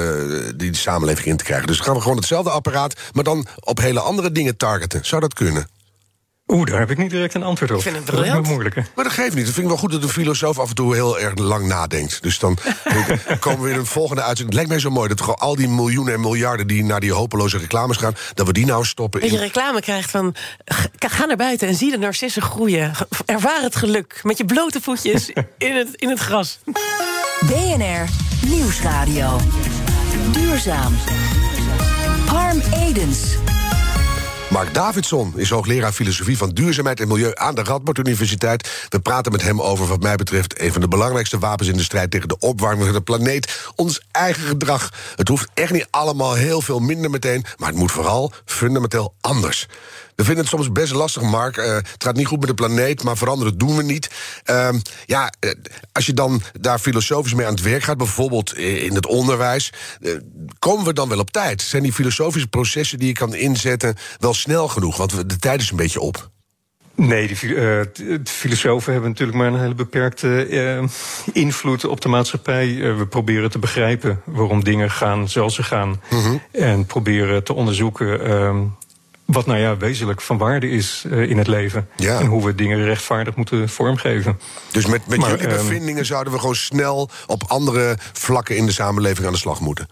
die 0.55 0.75
samenleving 0.75 1.27
in 1.27 1.37
te 1.37 1.43
krijgen? 1.43 1.67
Dus 1.67 1.79
gaan 1.79 1.95
we 1.95 2.01
gewoon 2.01 2.17
hetzelfde 2.17 2.49
apparaat, 2.49 2.99
maar 3.13 3.23
dan 3.23 3.45
op 3.59 3.79
hele 3.79 3.99
andere 3.99 4.31
dingen 4.31 4.57
targeten. 4.57 5.05
Zou 5.05 5.21
dat 5.21 5.33
kunnen? 5.33 5.67
Oeh, 6.51 6.69
daar 6.69 6.79
heb 6.79 6.91
ik 6.91 6.97
niet 6.97 7.09
direct 7.09 7.33
een 7.33 7.43
antwoord 7.43 7.71
op. 7.71 7.81
vind 7.81 7.95
het 7.95 8.05
Dat 8.05 8.15
is 8.15 8.21
briljant. 8.21 8.47
moeilijker. 8.47 8.87
Maar 8.95 9.03
dat 9.03 9.13
geeft 9.13 9.35
niet. 9.35 9.45
Dat 9.45 9.53
vind 9.53 9.65
ik 9.65 9.71
wel 9.71 9.77
goed 9.81 9.91
dat 9.91 10.01
de 10.01 10.07
filosoof 10.09 10.59
af 10.59 10.69
en 10.69 10.75
toe 10.75 10.93
heel 10.93 11.19
erg 11.19 11.37
lang 11.37 11.67
nadenkt. 11.67 12.21
Dus 12.23 12.39
dan 12.39 12.57
komen 13.39 13.61
we 13.61 13.69
in 13.69 13.77
een 13.79 13.85
volgende 13.85 14.21
uitzending. 14.21 14.47
Het 14.47 14.53
lijkt 14.53 14.69
mij 14.69 14.79
zo 14.79 14.89
mooi 14.89 15.07
dat 15.09 15.19
gewoon 15.19 15.35
al 15.39 15.55
die 15.55 15.67
miljoenen 15.67 16.13
en 16.13 16.19
miljarden 16.19 16.67
die 16.67 16.83
naar 16.83 16.99
die 16.99 17.13
hopeloze 17.13 17.57
reclames 17.57 17.97
gaan, 17.97 18.15
dat 18.33 18.47
we 18.47 18.53
die 18.53 18.65
nou 18.65 18.85
stoppen 18.85 19.21
Dat 19.21 19.29
je 19.29 19.35
in. 19.35 19.41
reclame 19.41 19.81
krijgt 19.81 20.11
van. 20.11 20.35
Ga 20.97 21.25
naar 21.25 21.37
buiten 21.37 21.67
en 21.67 21.75
zie 21.75 21.91
de 21.91 21.97
narcissen 21.97 22.41
groeien. 22.41 22.91
Ervaar 23.25 23.61
het 23.61 23.75
geluk 23.75 24.19
met 24.23 24.37
je 24.37 24.45
blote 24.45 24.81
voetjes 24.81 25.29
in 25.57 25.75
het, 25.75 25.87
in 25.95 26.09
het 26.09 26.19
gras. 26.19 26.59
BNR 27.47 28.05
Nieuwsradio. 28.47 29.39
Duurzaam. 30.31 30.93
Harm 32.25 32.61
Edens. 32.73 33.19
Mark 34.51 34.73
Davidson 34.73 35.33
is 35.35 35.49
hoogleraar 35.49 35.91
filosofie 35.91 36.37
van 36.37 36.49
duurzaamheid 36.49 36.99
en 36.99 37.07
milieu 37.07 37.31
aan 37.33 37.55
de 37.55 37.63
Radboud 37.63 37.97
Universiteit. 37.97 38.85
We 38.89 38.99
praten 38.99 39.31
met 39.31 39.41
hem 39.41 39.61
over, 39.61 39.87
wat 39.87 40.01
mij 40.01 40.15
betreft, 40.15 40.61
een 40.61 40.71
van 40.71 40.81
de 40.81 40.87
belangrijkste 40.87 41.39
wapens 41.39 41.69
in 41.69 41.77
de 41.77 41.83
strijd 41.83 42.11
tegen 42.11 42.27
de 42.27 42.39
opwarming 42.39 42.83
van 42.83 42.93
de 42.93 43.01
planeet. 43.01 43.71
Ons 43.75 44.01
eigen 44.11 44.43
gedrag. 44.43 44.93
Het 45.15 45.27
hoeft 45.27 45.49
echt 45.53 45.71
niet 45.71 45.87
allemaal 45.89 46.33
heel 46.33 46.61
veel 46.61 46.79
minder 46.79 47.09
meteen, 47.09 47.45
maar 47.57 47.69
het 47.69 47.77
moet 47.77 47.91
vooral 47.91 48.31
fundamenteel 48.45 49.13
anders. 49.21 49.67
We 50.21 50.27
vinden 50.27 50.45
het 50.45 50.53
soms 50.53 50.71
best 50.71 50.93
lastig, 50.93 51.21
Mark. 51.21 51.57
Eh, 51.57 51.73
het 51.73 52.03
gaat 52.03 52.15
niet 52.15 52.27
goed 52.27 52.39
met 52.39 52.47
de 52.47 52.53
planeet, 52.53 53.03
maar 53.03 53.17
veranderen 53.17 53.57
doen 53.57 53.75
we 53.75 53.83
niet. 53.83 54.09
Ehm, 54.43 54.79
ja, 55.05 55.33
eh, 55.39 55.51
als 55.91 56.05
je 56.05 56.13
dan 56.13 56.41
daar 56.59 56.79
filosofisch 56.79 57.33
mee 57.33 57.45
aan 57.45 57.53
het 57.53 57.61
werk 57.61 57.83
gaat, 57.83 57.97
bijvoorbeeld 57.97 58.57
in 58.57 58.95
het 58.95 59.05
onderwijs, 59.05 59.73
eh, 60.01 60.11
komen 60.59 60.85
we 60.85 60.93
dan 60.93 61.09
wel 61.09 61.19
op 61.19 61.31
tijd? 61.31 61.61
Zijn 61.61 61.83
die 61.83 61.93
filosofische 61.93 62.47
processen 62.47 62.99
die 62.99 63.07
je 63.07 63.13
kan 63.13 63.35
inzetten 63.35 63.95
wel 64.19 64.33
snel 64.33 64.67
genoeg? 64.67 64.97
Want 64.97 65.29
de 65.29 65.37
tijd 65.37 65.61
is 65.61 65.69
een 65.69 65.77
beetje 65.77 65.99
op. 65.99 66.29
Nee, 66.95 67.27
de 67.27 68.19
filosofen 68.23 68.91
hebben 68.91 69.09
natuurlijk 69.09 69.37
maar 69.37 69.47
een 69.47 69.59
hele 69.59 69.75
beperkte 69.75 70.47
invloed 71.33 71.85
op 71.85 72.01
de 72.01 72.09
maatschappij. 72.09 72.95
We 72.97 73.07
proberen 73.07 73.51
te 73.51 73.59
begrijpen 73.59 74.21
waarom 74.25 74.63
dingen 74.63 74.91
gaan 74.91 75.29
zoals 75.29 75.55
ze 75.55 75.63
gaan. 75.63 76.01
En 76.51 76.85
proberen 76.85 77.43
te 77.43 77.53
onderzoeken 77.53 78.25
ehm, 78.25 78.57
wat 79.31 79.45
nou 79.45 79.59
ja, 79.59 79.77
wezenlijk 79.77 80.21
van 80.21 80.37
waarde 80.37 80.69
is 80.69 81.03
eh, 81.11 81.29
in 81.29 81.37
het 81.37 81.47
leven. 81.47 81.87
Ja. 81.95 82.19
En 82.19 82.25
hoe 82.25 82.45
we 82.45 82.55
dingen 82.55 82.83
rechtvaardig 82.83 83.35
moeten 83.35 83.69
vormgeven. 83.69 84.39
Dus 84.71 84.85
met, 84.85 85.07
met 85.07 85.19
Maar, 85.19 85.29
jullie 85.29 85.47
ehm, 85.47 85.57
bevindingen 85.57 86.05
zouden 86.05 86.33
we 86.33 86.39
gewoon 86.39 86.55
snel 86.55 87.09
op 87.27 87.43
andere 87.47 87.97
vlakken 88.13 88.55
in 88.55 88.65
de 88.65 88.71
samenleving 88.71 89.27
aan 89.27 89.33
de 89.33 89.39
slag 89.39 89.59
moeten. 89.59 89.87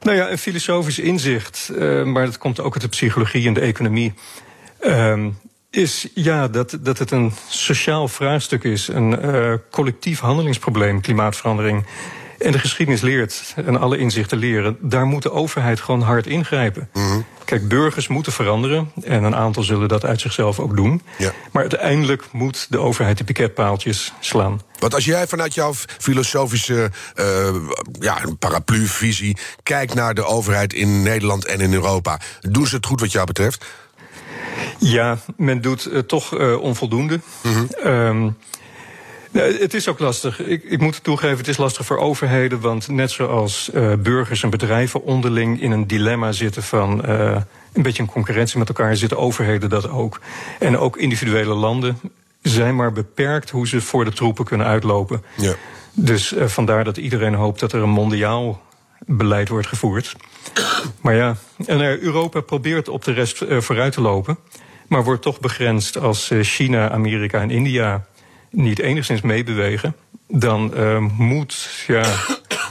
Nou 0.00 0.16
ja, 0.16 0.30
een 0.30 0.38
filosofisch 0.38 0.98
inzicht, 0.98 1.70
eh, 1.78 2.02
maar 2.02 2.24
dat 2.24 2.38
komt 2.38 2.60
ook 2.60 2.72
uit 2.72 2.82
de 2.82 2.88
psychologie 2.88 3.46
en 3.46 3.54
de 3.54 3.60
economie. 3.60 4.14
ehm, 4.80 5.30
is 5.70 6.08
ja, 6.14 6.48
dat, 6.48 6.78
dat 6.80 6.98
het 6.98 7.10
een 7.10 7.32
sociaal 7.48 8.08
vraagstuk 8.08 8.64
is, 8.64 8.88
een 8.88 9.20
eh, 9.20 9.52
collectief 9.70 10.20
handelingsprobleem, 10.20 11.00
klimaatverandering. 11.00 11.86
En 12.38 12.52
de 12.52 12.58
geschiedenis 12.58 13.00
leert, 13.00 13.54
en 13.66 13.80
alle 13.80 13.98
inzichten 13.98 14.38
leren, 14.38 14.76
daar 14.80 15.06
moet 15.06 15.22
de 15.22 15.32
overheid 15.32 15.80
gewoon 15.80 16.02
hard 16.02 16.26
ingrijpen. 16.26 16.88
Kijk, 17.44 17.68
burgers 17.68 18.08
moeten 18.08 18.32
veranderen, 18.32 18.90
en 19.04 19.24
een 19.24 19.34
aantal 19.34 19.62
zullen 19.62 19.88
dat 19.88 20.04
uit 20.04 20.20
zichzelf 20.20 20.60
ook 20.60 20.76
doen. 20.76 21.02
Ja. 21.18 21.32
Maar 21.52 21.62
uiteindelijk 21.62 22.24
moet 22.32 22.66
de 22.70 22.78
overheid 22.78 23.18
de 23.18 23.24
piketpaaltjes 23.24 24.12
slaan. 24.20 24.60
Want 24.78 24.94
als 24.94 25.04
jij 25.04 25.26
vanuit 25.26 25.54
jouw 25.54 25.72
filosofische 25.98 26.90
eh, 27.14 27.54
ja, 28.00 28.18
paraplu-visie 28.38 29.36
kijkt 29.62 29.94
naar 29.94 30.14
de 30.14 30.24
overheid 30.24 30.72
in 30.72 31.02
Nederland 31.02 31.46
en 31.46 31.60
in 31.60 31.72
Europa, 31.72 32.20
doen 32.40 32.66
ze 32.66 32.76
het 32.76 32.86
goed 32.86 33.00
wat 33.00 33.12
jou 33.12 33.26
betreft? 33.26 33.64
Ja, 34.78 35.18
men 35.36 35.60
doet 35.60 35.86
uh, 35.86 35.98
toch 35.98 36.38
uh, 36.38 36.60
onvoldoende. 36.60 37.20
Mm 37.42 37.52
-hmm. 37.52 37.92
um, 37.92 38.36
Nee, 39.30 39.58
het 39.58 39.74
is 39.74 39.88
ook 39.88 39.98
lastig. 39.98 40.40
Ik, 40.40 40.62
ik 40.64 40.80
moet 40.80 41.04
toegeven, 41.04 41.36
het 41.36 41.48
is 41.48 41.56
lastig 41.56 41.86
voor 41.86 41.98
overheden. 41.98 42.60
Want 42.60 42.88
net 42.88 43.10
zoals 43.10 43.70
uh, 43.74 43.92
burgers 43.94 44.42
en 44.42 44.50
bedrijven 44.50 45.02
onderling 45.02 45.60
in 45.60 45.70
een 45.70 45.86
dilemma 45.86 46.32
zitten 46.32 46.62
van 46.62 47.02
uh, 47.10 47.36
een 47.72 47.82
beetje 47.82 48.02
een 48.02 48.08
concurrentie 48.08 48.58
met 48.58 48.68
elkaar, 48.68 48.96
zitten 48.96 49.18
overheden 49.18 49.68
dat 49.68 49.90
ook. 49.90 50.20
En 50.58 50.78
ook 50.78 50.96
individuele 50.96 51.54
landen 51.54 52.00
zijn 52.42 52.76
maar 52.76 52.92
beperkt 52.92 53.50
hoe 53.50 53.68
ze 53.68 53.80
voor 53.80 54.04
de 54.04 54.12
troepen 54.12 54.44
kunnen 54.44 54.66
uitlopen. 54.66 55.24
Ja. 55.36 55.54
Dus 55.92 56.32
uh, 56.32 56.44
vandaar 56.44 56.84
dat 56.84 56.96
iedereen 56.96 57.34
hoopt 57.34 57.60
dat 57.60 57.72
er 57.72 57.82
een 57.82 57.88
mondiaal 57.88 58.62
beleid 59.06 59.48
wordt 59.48 59.66
gevoerd. 59.66 60.16
Maar 61.00 61.14
ja, 61.14 61.36
en 61.66 61.80
Europa 61.80 62.40
probeert 62.40 62.88
op 62.88 63.04
de 63.04 63.12
rest 63.12 63.44
vooruit 63.48 63.92
te 63.92 64.00
lopen. 64.00 64.38
Maar 64.88 65.04
wordt 65.04 65.22
toch 65.22 65.40
begrensd 65.40 65.98
als 65.98 66.30
China, 66.40 66.90
Amerika 66.90 67.40
en 67.40 67.50
India 67.50 68.06
niet 68.50 68.78
enigszins 68.78 69.20
meebewegen, 69.20 69.96
dan 70.28 70.72
uh, 70.76 70.98
moet 71.16 71.68
ja, 71.86 72.14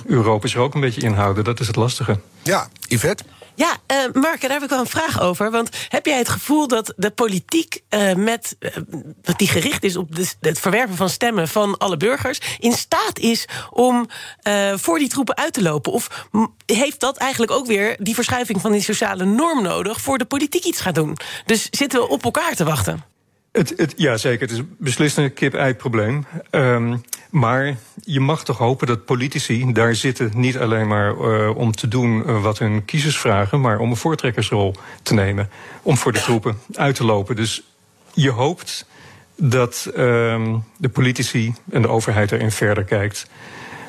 Europa 0.05 0.47
zich 0.47 0.59
ook 0.59 0.73
een 0.73 0.81
beetje 0.81 1.01
inhouden. 1.01 1.43
Dat 1.43 1.59
is 1.59 1.67
het 1.67 1.75
lastige. 1.75 2.19
Ja, 2.43 2.67
Yvette? 2.87 3.23
Ja, 3.55 3.77
uh, 3.91 4.21
Mark, 4.21 4.41
daar 4.41 4.51
heb 4.51 4.63
ik 4.63 4.69
wel 4.69 4.79
een 4.79 4.87
vraag 4.87 5.21
over. 5.21 5.51
Want 5.51 5.69
heb 5.89 6.05
jij 6.05 6.17
het 6.17 6.29
gevoel 6.29 6.67
dat 6.67 6.93
de 6.95 7.11
politiek 7.11 7.81
uh, 7.89 8.13
met, 8.13 8.55
uh, 8.59 8.71
die 9.35 9.47
gericht 9.47 9.83
is 9.83 9.95
op 9.95 10.15
de, 10.15 10.31
het 10.39 10.59
verwerven 10.59 10.95
van 10.95 11.09
stemmen 11.09 11.47
van 11.47 11.77
alle 11.77 11.97
burgers, 11.97 12.39
in 12.59 12.73
staat 12.73 13.19
is 13.19 13.47
om 13.69 14.09
voor 14.75 14.99
die 14.99 15.07
troepen 15.07 15.37
uit 15.37 15.53
te 15.53 15.61
lopen? 15.61 15.91
Of 15.91 16.27
heeft 16.65 16.99
dat 16.99 17.17
eigenlijk 17.17 17.51
ook 17.51 17.67
weer 17.67 17.95
die 17.99 18.15
verschuiving 18.15 18.61
van 18.61 18.71
die 18.71 18.81
sociale 18.81 19.25
norm 19.25 19.61
nodig 19.61 20.01
voor 20.01 20.17
de 20.17 20.25
politiek 20.25 20.63
iets 20.63 20.81
gaat 20.81 20.95
doen? 20.95 21.17
Dus 21.45 21.67
zitten 21.71 21.99
we 21.99 22.07
op 22.07 22.23
elkaar 22.23 22.55
te 22.55 22.63
wachten? 22.63 23.03
Het, 23.57 23.73
het, 23.75 23.93
ja, 23.95 24.17
zeker. 24.17 24.47
Het 24.47 24.57
is 24.57 24.63
beslist 24.77 25.17
een 25.17 25.33
kip-ei-probleem. 25.33 26.25
Um, 26.51 27.01
maar 27.29 27.77
je 28.03 28.19
mag 28.19 28.43
toch 28.43 28.57
hopen 28.57 28.87
dat 28.87 29.05
politici 29.05 29.71
daar 29.73 29.95
zitten 29.95 30.31
niet 30.35 30.57
alleen 30.57 30.87
maar 30.87 31.15
uh, 31.15 31.57
om 31.57 31.71
te 31.71 31.87
doen 31.87 32.23
uh, 32.25 32.41
wat 32.41 32.59
hun 32.59 32.85
kiezers 32.85 33.17
vragen, 33.17 33.61
maar 33.61 33.79
om 33.79 33.89
een 33.89 33.95
voortrekkersrol 33.95 34.75
te 35.03 35.13
nemen. 35.13 35.49
Om 35.81 35.97
voor 35.97 36.11
de 36.11 36.21
troepen 36.21 36.57
uit 36.73 36.95
te 36.95 37.03
lopen. 37.03 37.35
Dus 37.35 37.63
je 38.13 38.29
hoopt 38.29 38.85
dat 39.35 39.91
um, 39.97 40.63
de 40.77 40.89
politici 40.89 41.53
en 41.69 41.81
de 41.81 41.89
overheid 41.89 42.31
erin 42.31 42.51
verder 42.51 42.83
kijkt. 42.83 43.27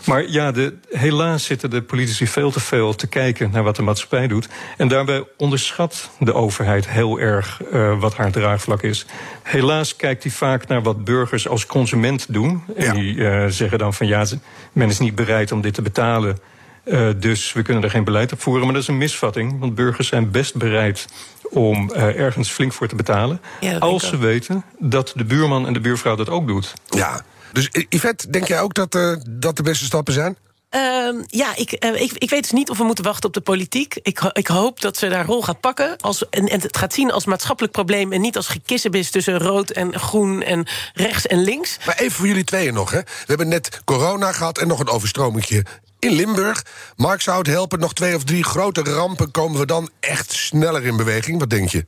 Maar 0.09 0.29
ja, 0.29 0.53
de, 0.53 0.75
helaas 0.91 1.45
zitten 1.45 1.71
de 1.71 1.83
politici 1.83 2.27
veel 2.27 2.51
te 2.51 2.61
veel 2.61 2.95
te 2.95 3.07
kijken 3.07 3.51
naar 3.51 3.63
wat 3.63 3.77
de 3.77 3.83
maatschappij 3.83 4.27
doet. 4.27 4.49
En 4.77 4.89
daarbij 4.89 5.25
onderschat 5.37 6.11
de 6.19 6.35
overheid 6.35 6.89
heel 6.89 7.21
erg 7.21 7.61
uh, 7.73 8.01
wat 8.01 8.17
haar 8.17 8.31
draagvlak 8.31 8.83
is. 8.83 9.07
Helaas 9.43 9.97
kijkt 9.97 10.23
hij 10.23 10.33
vaak 10.33 10.67
naar 10.67 10.83
wat 10.83 11.05
burgers 11.05 11.49
als 11.49 11.67
consument 11.67 12.27
doen. 12.29 12.63
En 12.77 12.85
ja. 12.85 12.93
die 12.93 13.15
uh, 13.15 13.45
zeggen 13.49 13.79
dan 13.79 13.95
van 13.95 14.07
ja, 14.07 14.25
men 14.73 14.89
is 14.89 14.99
niet 14.99 15.15
bereid 15.15 15.53
om 15.53 15.61
dit 15.61 15.75
te 15.75 15.83
betalen. 15.83 16.39
Uh, 16.85 17.09
dus 17.17 17.53
we 17.53 17.63
kunnen 17.63 17.83
er 17.83 17.91
geen 17.91 18.05
beleid 18.05 18.33
op 18.33 18.41
voeren. 18.41 18.65
Maar 18.65 18.73
dat 18.73 18.83
is 18.83 18.89
een 18.89 18.99
misvatting, 18.99 19.59
want 19.59 19.75
burgers 19.75 20.09
zijn 20.09 20.31
best 20.31 20.57
bereid 20.57 21.09
om 21.51 21.91
uh, 21.97 22.03
ergens 22.03 22.51
flink 22.51 22.73
voor 22.73 22.89
te 22.89 22.97
betalen. 22.97 23.41
Ja, 23.61 23.79
als 23.79 24.09
ze 24.09 24.19
weten 24.19 24.65
dat 24.79 25.13
de 25.17 25.25
buurman 25.25 25.67
en 25.67 25.73
de 25.73 25.81
buurvrouw 25.81 26.17
dat 26.17 26.29
ook 26.29 26.47
doet. 26.47 26.75
Ja. 26.87 27.25
Dus 27.53 27.69
Yvette, 27.89 28.31
denk 28.31 28.49
jij 28.49 28.61
ook 28.61 28.75
dat, 28.75 28.95
uh, 28.95 29.17
dat 29.31 29.57
de 29.57 29.63
beste 29.63 29.85
stappen 29.85 30.15
zijn? 30.15 30.37
Uh, 30.75 31.23
ja, 31.27 31.57
ik, 31.57 31.85
uh, 31.85 32.01
ik, 32.01 32.13
ik 32.13 32.31
weet 32.31 32.43
dus 32.43 32.51
niet 32.51 32.71
of 32.71 32.79
we 32.79 32.85
moeten 32.85 33.05
wachten 33.05 33.29
op 33.29 33.35
de 33.35 33.41
politiek. 33.41 33.99
Ik, 34.03 34.21
ik 34.33 34.47
hoop 34.47 34.81
dat 34.81 34.97
ze 34.97 35.09
daar 35.09 35.27
rol 35.27 35.43
gaat 35.43 35.61
pakken. 35.61 35.97
Als, 35.97 36.29
en, 36.29 36.47
en 36.47 36.61
het 36.61 36.77
gaat 36.77 36.95
zien 36.95 37.11
als 37.11 37.25
maatschappelijk 37.25 37.73
probleem... 37.73 38.13
en 38.13 38.21
niet 38.21 38.37
als 38.37 38.49
gekissenbis 38.49 39.11
tussen 39.11 39.39
rood 39.39 39.71
en 39.71 39.99
groen 39.99 40.43
en 40.43 40.67
rechts 40.95 41.27
en 41.27 41.43
links. 41.43 41.79
Maar 41.87 41.99
even 41.99 42.13
voor 42.13 42.27
jullie 42.27 42.45
tweeën 42.45 42.75
nog. 42.75 42.91
Hè. 42.91 43.01
We 43.01 43.25
hebben 43.27 43.49
net 43.49 43.81
corona 43.85 44.33
gehad 44.33 44.59
en 44.59 44.69
nog 44.69 44.81
een 44.81 44.89
overstromingje 44.89 45.65
in 45.99 46.13
Limburg. 46.13 46.65
Mark, 46.97 47.21
zou 47.21 47.39
het 47.39 47.47
helpen? 47.47 47.79
Nog 47.79 47.95
twee 47.95 48.15
of 48.15 48.25
drie 48.25 48.45
grote 48.45 48.83
rampen... 48.83 49.31
komen 49.31 49.59
we 49.59 49.67
dan 49.67 49.91
echt 50.01 50.33
sneller 50.33 50.87
in 50.87 50.97
beweging? 50.97 51.39
Wat 51.39 51.51
denk 51.51 51.69
je? 51.69 51.87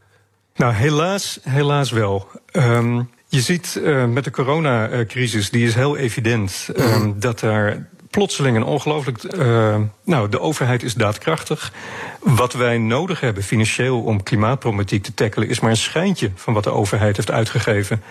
Nou, 0.55 0.73
helaas, 0.73 1.39
helaas 1.43 1.91
wel. 1.91 2.29
Um, 2.53 3.11
je 3.31 3.41
ziet 3.41 3.81
uh, 3.83 4.05
met 4.07 4.25
de 4.25 4.31
coronacrisis, 4.31 5.51
die 5.51 5.67
is 5.67 5.75
heel 5.75 5.97
evident, 5.97 6.69
mm. 6.77 6.83
um, 6.83 7.21
dat 7.21 7.41
daar 7.41 7.89
plotseling 8.11 8.57
een 8.57 8.65
ongelooflijk. 8.65 9.23
Uh, 9.35 9.77
nou, 10.05 10.29
de 10.29 10.41
overheid 10.41 10.83
is 10.83 10.95
daadkrachtig. 10.95 11.73
Wat 12.21 12.53
wij 12.53 12.79
nodig 12.79 13.21
hebben 13.21 13.43
financieel 13.43 14.03
om 14.03 14.23
klimaatproblematiek 14.23 15.03
te 15.03 15.15
tackelen, 15.15 15.49
is 15.49 15.61
maar 15.61 15.71
een 15.71 15.77
schijntje 15.77 16.31
van 16.35 16.55
wat 16.55 16.65
de 16.65 16.71
overheid 16.71 17.17
heeft 17.17 17.31
uitgegeven 17.31 18.03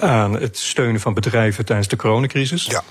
aan 0.00 0.32
het 0.32 0.58
steunen 0.58 1.00
van 1.00 1.14
bedrijven 1.14 1.64
tijdens 1.64 1.88
de 1.88 1.96
coronacrisis. 1.96 2.64
Ja. 2.64 2.82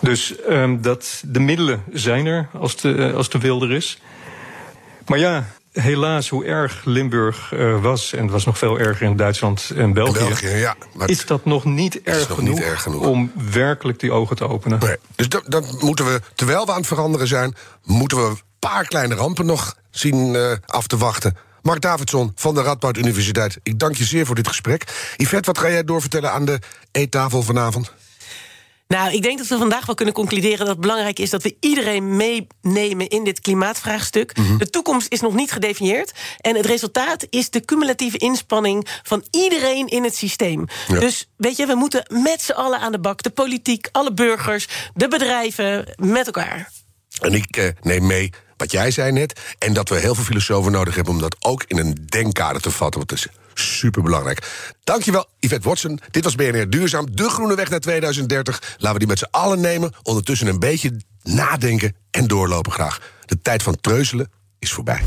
Dus 0.00 0.34
um, 0.48 0.82
dat, 0.82 1.22
de 1.26 1.40
middelen 1.40 1.82
zijn 1.92 2.26
er 2.26 2.48
als 2.58 2.76
de, 2.76 3.12
als 3.16 3.28
de 3.28 3.38
wil 3.38 3.62
er 3.62 3.72
is. 3.72 3.98
Maar 5.06 5.18
ja, 5.18 5.46
helaas, 5.72 6.28
hoe 6.28 6.44
erg 6.44 6.84
Limburg 6.84 7.52
uh, 7.52 7.82
was, 7.82 8.12
en 8.12 8.22
het 8.22 8.30
was 8.30 8.44
nog 8.44 8.58
veel 8.58 8.78
erger 8.78 9.06
in 9.06 9.16
Duitsland 9.16 9.70
en 9.76 9.92
België, 9.92 10.18
België 10.18 10.48
ja, 10.48 10.76
is 11.06 11.26
dat 11.26 11.44
nog 11.44 11.64
niet, 11.64 12.02
erg 12.02 12.28
nog 12.28 12.38
genoeg, 12.38 12.54
niet 12.54 12.64
erg 12.64 12.82
genoeg 12.82 13.06
om 13.06 13.32
werkelijk 13.50 13.98
die 14.00 14.12
ogen 14.12 14.36
te 14.36 14.48
openen. 14.48 14.78
Nee. 14.78 14.96
Dus 15.14 15.28
dat, 15.28 15.42
dat, 15.46 15.82
moeten 15.82 16.04
we, 16.04 16.20
terwijl 16.34 16.64
we 16.64 16.70
aan 16.70 16.78
het 16.78 16.86
veranderen 16.86 17.26
zijn, 17.26 17.54
moeten 17.84 18.18
we 18.18 18.24
een 18.24 18.40
paar 18.58 18.86
kleine 18.86 19.14
rampen 19.14 19.46
nog 19.46 19.76
zien 19.90 20.34
uh, 20.34 20.52
af 20.66 20.86
te 20.86 20.96
wachten. 20.96 21.36
Mark 21.62 21.80
Davidson 21.80 22.32
van 22.34 22.54
de 22.54 22.62
Radboud 22.62 22.96
Universiteit, 22.96 23.58
ik 23.62 23.78
dank 23.78 23.94
je 23.94 24.04
zeer 24.04 24.26
voor 24.26 24.34
dit 24.34 24.48
gesprek. 24.48 24.84
Yvette, 25.16 25.52
wat 25.52 25.58
ga 25.58 25.70
jij 25.70 25.84
doorvertellen 25.84 26.32
aan 26.32 26.44
de 26.44 26.58
eettafel 26.92 27.42
vanavond? 27.42 27.92
Nou, 28.92 29.12
ik 29.12 29.22
denk 29.22 29.38
dat 29.38 29.46
we 29.46 29.56
vandaag 29.56 29.86
wel 29.86 29.94
kunnen 29.94 30.14
concluderen 30.14 30.58
dat 30.58 30.68
het 30.68 30.80
belangrijk 30.80 31.18
is 31.18 31.30
dat 31.30 31.42
we 31.42 31.56
iedereen 31.60 32.16
meenemen 32.16 33.08
in 33.08 33.24
dit 33.24 33.40
klimaatvraagstuk. 33.40 34.36
Mm 34.36 34.46
-hmm. 34.46 34.58
De 34.58 34.70
toekomst 34.70 35.12
is 35.12 35.20
nog 35.20 35.34
niet 35.34 35.52
gedefinieerd. 35.52 36.12
En 36.40 36.56
het 36.56 36.66
resultaat 36.66 37.26
is 37.30 37.50
de 37.50 37.64
cumulatieve 37.64 38.18
inspanning 38.18 38.86
van 39.02 39.24
iedereen 39.30 39.86
in 39.88 40.04
het 40.04 40.16
systeem. 40.16 40.66
Ja. 40.88 41.00
Dus 41.00 41.28
weet 41.36 41.56
je, 41.56 41.66
we 41.66 41.74
moeten 41.74 42.06
met 42.22 42.42
z'n 42.42 42.52
allen 42.52 42.80
aan 42.80 42.92
de 42.92 43.00
bak. 43.00 43.22
De 43.22 43.30
politiek, 43.30 43.88
alle 43.92 44.12
burgers, 44.14 44.68
de 44.94 45.08
bedrijven, 45.08 45.94
met 45.96 46.26
elkaar. 46.26 46.70
En 47.20 47.34
ik 47.34 47.56
uh, 47.56 47.68
neem 47.80 48.06
mee 48.06 48.30
wat 48.56 48.72
jij 48.72 48.90
zei 48.90 49.12
net. 49.12 49.40
En 49.58 49.72
dat 49.72 49.88
we 49.88 49.98
heel 49.98 50.14
veel 50.14 50.24
filosofen 50.24 50.72
nodig 50.72 50.94
hebben 50.94 51.12
om 51.14 51.20
dat 51.20 51.36
ook 51.38 51.64
in 51.66 51.78
een 51.78 51.96
denkkader 52.06 52.62
te 52.62 52.70
vatten. 52.70 53.06
Want 53.06 53.26
superbelangrijk. 53.54 54.72
Dankjewel, 54.84 55.26
Yvette 55.38 55.68
Watson. 55.68 56.00
Dit 56.10 56.24
was 56.24 56.34
BNR 56.34 56.70
Duurzaam, 56.70 57.16
de 57.16 57.28
groene 57.28 57.54
weg 57.54 57.70
naar 57.70 57.80
2030. 57.80 58.76
Laten 58.76 58.92
we 58.92 58.98
die 58.98 59.08
met 59.08 59.18
z'n 59.18 59.28
allen 59.30 59.60
nemen. 59.60 59.92
Ondertussen 60.02 60.46
een 60.46 60.58
beetje 60.58 61.00
nadenken 61.22 61.96
en 62.10 62.26
doorlopen 62.26 62.72
graag. 62.72 63.00
De 63.26 63.40
tijd 63.42 63.62
van 63.62 63.80
treuzelen 63.80 64.30
is 64.58 64.72
voorbij. 64.72 65.02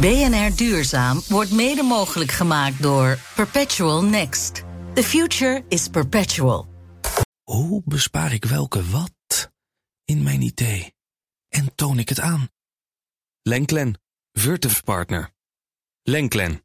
BNR 0.00 0.56
Duurzaam 0.56 1.22
wordt 1.28 1.50
mede 1.50 1.82
mogelijk 1.82 2.30
gemaakt 2.30 2.82
door 2.82 3.18
Perpetual 3.34 4.04
Next. 4.04 4.62
The 4.94 5.02
future 5.02 5.64
is 5.68 5.88
perpetual. 5.88 6.66
Hoe 7.42 7.82
bespaar 7.84 8.32
ik 8.32 8.44
welke 8.44 8.90
wat 8.90 9.50
in 10.04 10.22
mijn 10.22 10.42
idee? 10.42 10.94
En 11.48 11.74
toon 11.74 11.98
ik 11.98 12.08
het 12.08 12.20
aan? 12.20 12.48
Lenklen, 13.42 14.00
Virtuf 14.32 14.84
Partner. 14.84 15.30
Lenklen, 16.02 16.64